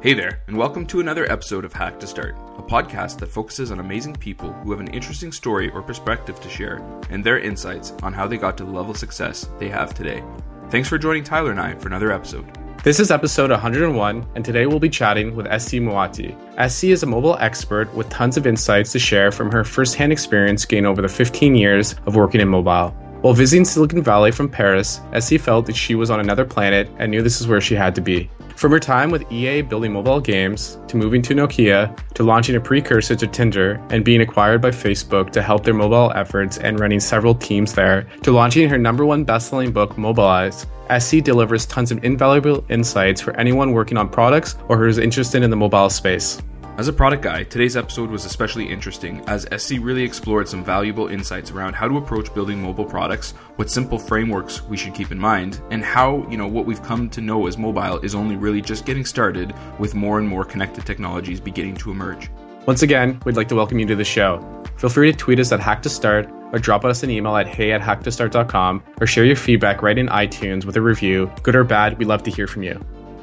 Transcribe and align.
Hey 0.00 0.14
there, 0.14 0.42
and 0.46 0.56
welcome 0.56 0.86
to 0.86 1.00
another 1.00 1.28
episode 1.28 1.64
of 1.64 1.72
Hack 1.72 1.98
to 1.98 2.06
Start, 2.06 2.36
a 2.56 2.62
podcast 2.62 3.18
that 3.18 3.30
focuses 3.30 3.72
on 3.72 3.80
amazing 3.80 4.14
people 4.14 4.52
who 4.52 4.70
have 4.70 4.78
an 4.78 4.94
interesting 4.94 5.32
story 5.32 5.70
or 5.70 5.82
perspective 5.82 6.40
to 6.40 6.48
share 6.48 6.76
and 7.10 7.24
their 7.24 7.40
insights 7.40 7.92
on 8.04 8.12
how 8.12 8.28
they 8.28 8.36
got 8.36 8.56
to 8.58 8.64
the 8.64 8.70
level 8.70 8.92
of 8.92 8.96
success 8.96 9.50
they 9.58 9.68
have 9.68 9.94
today. 9.94 10.22
Thanks 10.70 10.88
for 10.88 10.98
joining 10.98 11.24
Tyler 11.24 11.50
and 11.50 11.58
I 11.58 11.74
for 11.74 11.88
another 11.88 12.12
episode. 12.12 12.46
This 12.84 13.00
is 13.00 13.10
episode 13.10 13.50
101, 13.50 14.24
and 14.36 14.44
today 14.44 14.66
we'll 14.66 14.78
be 14.78 14.88
chatting 14.88 15.34
with 15.34 15.46
SC 15.46 15.78
Moatti. 15.78 16.30
SC 16.70 16.84
is 16.84 17.02
a 17.02 17.06
mobile 17.06 17.36
expert 17.40 17.92
with 17.92 18.08
tons 18.08 18.36
of 18.36 18.46
insights 18.46 18.92
to 18.92 19.00
share 19.00 19.32
from 19.32 19.50
her 19.50 19.64
firsthand 19.64 20.12
experience 20.12 20.64
gained 20.64 20.86
over 20.86 21.02
the 21.02 21.08
15 21.08 21.56
years 21.56 21.96
of 22.06 22.14
working 22.14 22.40
in 22.40 22.46
mobile. 22.46 22.94
While 23.20 23.34
visiting 23.34 23.64
Silicon 23.64 24.00
Valley 24.00 24.30
from 24.30 24.48
Paris, 24.48 25.00
SC 25.18 25.38
felt 25.38 25.66
that 25.66 25.74
she 25.74 25.96
was 25.96 26.08
on 26.08 26.20
another 26.20 26.44
planet 26.44 26.88
and 26.98 27.10
knew 27.10 27.20
this 27.20 27.40
is 27.40 27.48
where 27.48 27.60
she 27.60 27.74
had 27.74 27.92
to 27.96 28.00
be. 28.00 28.30
From 28.54 28.70
her 28.70 28.78
time 28.78 29.10
with 29.10 29.30
EA 29.32 29.62
building 29.62 29.92
mobile 29.92 30.20
games, 30.20 30.78
to 30.86 30.96
moving 30.96 31.20
to 31.22 31.34
Nokia, 31.34 31.98
to 32.14 32.22
launching 32.22 32.54
a 32.54 32.60
precursor 32.60 33.16
to 33.16 33.26
Tinder, 33.26 33.80
and 33.90 34.04
being 34.04 34.20
acquired 34.20 34.62
by 34.62 34.70
Facebook 34.70 35.30
to 35.30 35.42
help 35.42 35.64
their 35.64 35.74
mobile 35.74 36.12
efforts 36.14 36.58
and 36.58 36.78
running 36.78 37.00
several 37.00 37.34
teams 37.34 37.72
there, 37.72 38.08
to 38.22 38.30
launching 38.30 38.68
her 38.68 38.78
number 38.78 39.04
one 39.04 39.24
best-selling 39.24 39.72
book, 39.72 39.98
Mobilized, 39.98 40.68
SC 40.98 41.18
delivers 41.22 41.66
tons 41.66 41.90
of 41.90 42.04
invaluable 42.04 42.64
insights 42.68 43.20
for 43.20 43.36
anyone 43.36 43.72
working 43.72 43.96
on 43.98 44.08
products 44.08 44.54
or 44.68 44.78
who 44.78 44.86
is 44.86 44.98
interested 44.98 45.42
in 45.42 45.50
the 45.50 45.56
mobile 45.56 45.90
space. 45.90 46.40
As 46.78 46.86
a 46.86 46.92
product 46.92 47.24
guy, 47.24 47.42
today's 47.42 47.76
episode 47.76 48.08
was 48.08 48.24
especially 48.24 48.70
interesting 48.70 49.20
as 49.26 49.48
SC 49.60 49.78
really 49.80 50.04
explored 50.04 50.48
some 50.48 50.62
valuable 50.62 51.08
insights 51.08 51.50
around 51.50 51.74
how 51.74 51.88
to 51.88 51.96
approach 51.96 52.32
building 52.32 52.62
mobile 52.62 52.84
products, 52.84 53.32
what 53.56 53.68
simple 53.68 53.98
frameworks 53.98 54.62
we 54.62 54.76
should 54.76 54.94
keep 54.94 55.10
in 55.10 55.18
mind, 55.18 55.60
and 55.72 55.84
how, 55.84 56.24
you 56.30 56.36
know, 56.36 56.46
what 56.46 56.66
we've 56.66 56.80
come 56.84 57.10
to 57.10 57.20
know 57.20 57.48
as 57.48 57.58
mobile 57.58 57.98
is 58.04 58.14
only 58.14 58.36
really 58.36 58.60
just 58.60 58.86
getting 58.86 59.04
started 59.04 59.52
with 59.80 59.96
more 59.96 60.20
and 60.20 60.28
more 60.28 60.44
connected 60.44 60.86
technologies 60.86 61.40
beginning 61.40 61.74
to 61.78 61.90
emerge. 61.90 62.30
Once 62.64 62.82
again, 62.82 63.20
we'd 63.24 63.34
like 63.34 63.48
to 63.48 63.56
welcome 63.56 63.80
you 63.80 63.86
to 63.86 63.96
the 63.96 64.04
show. 64.04 64.38
Feel 64.76 64.90
free 64.90 65.10
to 65.10 65.18
tweet 65.18 65.40
us 65.40 65.50
at 65.50 65.58
Hack 65.58 65.82
to 65.82 65.88
Start 65.88 66.30
or 66.52 66.60
drop 66.60 66.84
us 66.84 67.02
an 67.02 67.10
email 67.10 67.34
at 67.34 67.48
hey 67.48 67.72
at 67.72 67.80
hacktostart.com 67.80 68.84
or 69.00 69.06
share 69.08 69.24
your 69.24 69.34
feedback 69.34 69.82
right 69.82 69.98
in 69.98 70.06
iTunes 70.06 70.64
with 70.64 70.76
a 70.76 70.80
review, 70.80 71.28
good 71.42 71.56
or 71.56 71.64
bad, 71.64 71.98
we'd 71.98 72.06
love 72.06 72.22
to 72.22 72.30
hear 72.30 72.46
from 72.46 72.62
you. 72.62 72.80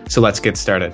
So 0.09 0.19
let's 0.19 0.42
get 0.42 0.58
started. 0.58 0.94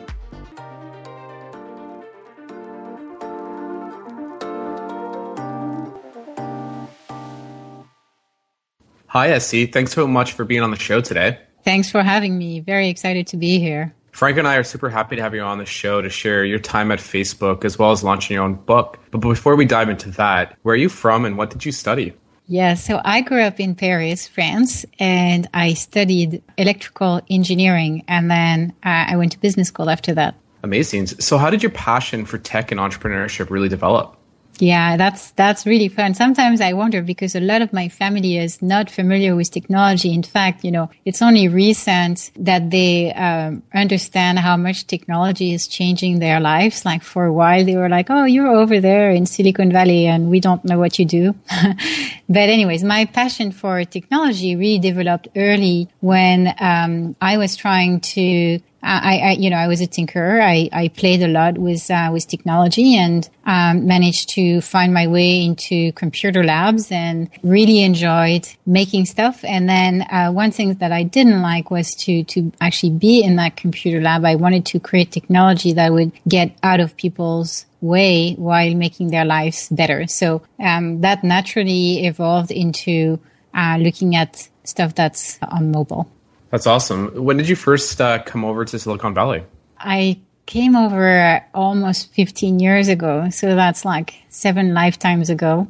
Hi, 9.12 9.38
SC. 9.40 9.70
Thanks 9.70 9.92
so 9.92 10.08
much 10.08 10.31
for 10.31 10.45
being 10.45 10.62
on 10.62 10.72
the 10.72 10.80
show 10.80 11.02
today. 11.02 11.38
Thanks 11.66 11.92
for 11.92 12.02
having 12.02 12.38
me. 12.38 12.62
Very 12.62 12.88
excited 12.88 13.28
to 13.28 13.36
be 13.36 13.59
here. 13.59 13.94
Frank 14.14 14.38
and 14.38 14.48
I 14.48 14.56
are 14.56 14.64
super 14.64 14.90
happy 14.90 15.18
to 15.18 15.22
have 15.22 15.36
you 15.36 15.42
on 15.42 15.58
the 15.58 15.66
show 15.66 16.02
to 16.02 16.09
share 16.09 16.45
your 16.45 16.59
time 16.59 16.94
at 16.94 17.00
Facebook 17.00 17.66
as 17.66 17.78
well 17.78 17.92
as 17.92 18.06
launching 18.06 18.36
your 18.36 18.45
own 18.45 18.53
book. 18.53 19.00
But 19.12 19.18
before 19.18 19.58
we 19.58 19.66
dive 19.66 19.90
into 19.90 20.09
that, 20.12 20.58
where 20.62 20.76
are 20.76 20.78
you 20.78 20.88
from 20.88 21.26
and 21.26 21.38
what 21.38 21.50
did 21.50 21.66
you 21.66 21.73
study? 21.73 22.14
Yeah, 22.48 22.76
so 22.76 23.02
I 23.03 23.20
grew 23.20 23.42
up 23.42 23.59
in 23.59 23.76
Paris, 23.76 24.30
France, 24.30 24.86
and 24.98 25.46
I 25.53 25.73
studied 25.73 26.42
electrical 26.58 27.20
engineering, 27.30 28.06
and 28.08 28.31
then 28.31 28.73
uh, 28.86 29.08
I 29.09 29.18
went 29.18 29.34
to 29.34 29.40
business 29.42 29.68
school 29.68 29.90
after 29.90 30.14
that. 30.14 30.36
Amazing. 30.64 31.08
So, 31.08 31.38
how 31.38 31.50
did 31.50 31.62
your 31.62 31.72
passion 31.72 32.25
for 32.25 32.38
tech 32.38 32.72
and 32.72 32.80
entrepreneurship 32.80 33.50
really 33.50 33.68
develop? 33.68 34.16
Yeah, 34.62 34.95
that's 34.95 35.31
that's 35.31 35.66
really 35.66 35.88
fun. 35.88 36.14
Sometimes 36.14 36.62
I 36.62 36.73
wonder 36.73 37.02
because 37.02 37.34
a 37.34 37.40
lot 37.40 37.64
of 37.64 37.73
my 37.73 37.90
family 37.90 38.38
is 38.38 38.62
not 38.62 38.92
familiar 38.92 39.36
with 39.36 39.50
technology. 39.50 40.14
In 40.14 40.22
fact, 40.22 40.64
you 40.64 40.70
know, 40.70 40.92
it's 41.03 41.20
only 41.23 41.48
recent 41.48 42.30
that 42.36 42.70
they 42.70 43.12
um, 43.14 43.64
understand 43.73 44.38
how 44.38 44.58
much 44.58 44.86
technology 44.86 45.52
is 45.52 45.66
changing 45.68 46.19
their 46.19 46.40
lives. 46.40 46.85
Like 46.85 47.02
for 47.02 47.25
a 47.25 47.34
while, 47.34 47.66
they 47.66 47.75
were 47.75 47.90
like, 47.90 48.12
"Oh, 48.12 48.25
you're 48.25 48.56
over 48.56 48.80
there 48.80 49.09
in 49.09 49.25
Silicon 49.25 49.72
Valley, 49.72 50.06
and 50.06 50.30
we 50.30 50.40
don't 50.40 50.64
know 50.64 50.78
what 50.78 51.00
you 51.00 51.06
do." 51.06 51.34
but 52.30 52.50
anyways, 52.50 52.84
my 52.84 53.06
passion 53.06 53.52
for 53.52 53.84
technology 53.84 54.56
really 54.56 54.78
developed 54.78 55.28
early 55.35 55.88
when 56.02 56.53
um, 56.59 57.16
I 57.19 57.38
was 57.38 57.56
trying 57.56 58.00
to 58.14 58.59
I, 58.84 59.18
I, 59.18 59.31
you 59.34 59.50
know, 59.50 59.58
I 59.58 59.68
was 59.68 59.80
a 59.81 59.88
tinkerer. 59.88 60.42
I, 60.42 60.69
I 60.74 60.88
played 60.88 61.22
a 61.22 61.28
lot 61.28 61.58
with, 61.58 61.90
uh, 61.92 62.09
with 62.12 62.28
technology 62.28 62.96
and, 62.96 63.30
um, 63.46 63.86
managed 63.86 64.30
to 64.30 64.62
find 64.62 64.94
my 64.94 65.08
way 65.08 65.44
into 65.46 65.92
computer 65.94 66.44
labs 66.44 66.91
and 66.91 67.30
really 67.44 67.84
enjoyed 67.84 68.47
making 68.66 69.06
stuff. 69.06 69.44
And 69.44 69.70
then, 69.70 70.02
uh, 70.12 70.31
one 70.31 70.52
thing 70.52 70.74
that 70.75 70.91
I 70.91 71.03
didn't 71.03 71.41
like 71.41 71.70
was 71.70 71.94
to, 72.06 72.24
to 72.24 72.52
actually 72.59 72.94
be 72.94 73.24
in 73.24 73.36
that 73.36 73.56
computer 73.56 74.02
lab. 74.02 74.25
I 74.25 74.36
wanted 74.36 74.66
to 74.68 74.80
create 74.80 75.12
technology 75.12 75.74
that 75.74 75.94
would 75.94 76.12
get 76.28 76.58
out 76.64 76.80
of 76.80 76.97
people's 76.97 77.66
way 77.81 78.34
while 78.34 78.74
making 78.75 79.09
their 79.09 79.25
lives 79.25 79.70
better. 79.70 80.08
So, 80.08 80.41
um, 80.59 81.02
that 81.02 81.24
naturally 81.24 82.06
evolved 82.06 82.52
into, 82.52 83.20
uh, 83.53 83.78
looking 83.80 84.16
at 84.16 84.47
stuff 84.64 84.96
that's 84.96 85.38
on 85.41 85.72
mobile. 85.72 86.09
That's 86.51 86.67
awesome. 86.67 87.16
When 87.16 87.38
did 87.38 87.50
you 87.50 87.56
first 87.56 88.00
uh, 88.00 88.22
come 88.23 88.45
over 88.45 88.66
to 88.66 88.78
Silicon 88.78 89.13
Valley? 89.13 89.44
I 89.79 90.19
came 90.45 90.75
over 90.75 91.41
almost 91.53 92.13
15 92.13 92.59
years 92.59 92.89
ago. 92.89 93.29
So 93.29 93.56
that's 93.56 93.85
like 93.85 94.16
seven 94.29 94.73
lifetimes 94.73 95.29
ago. 95.29 95.67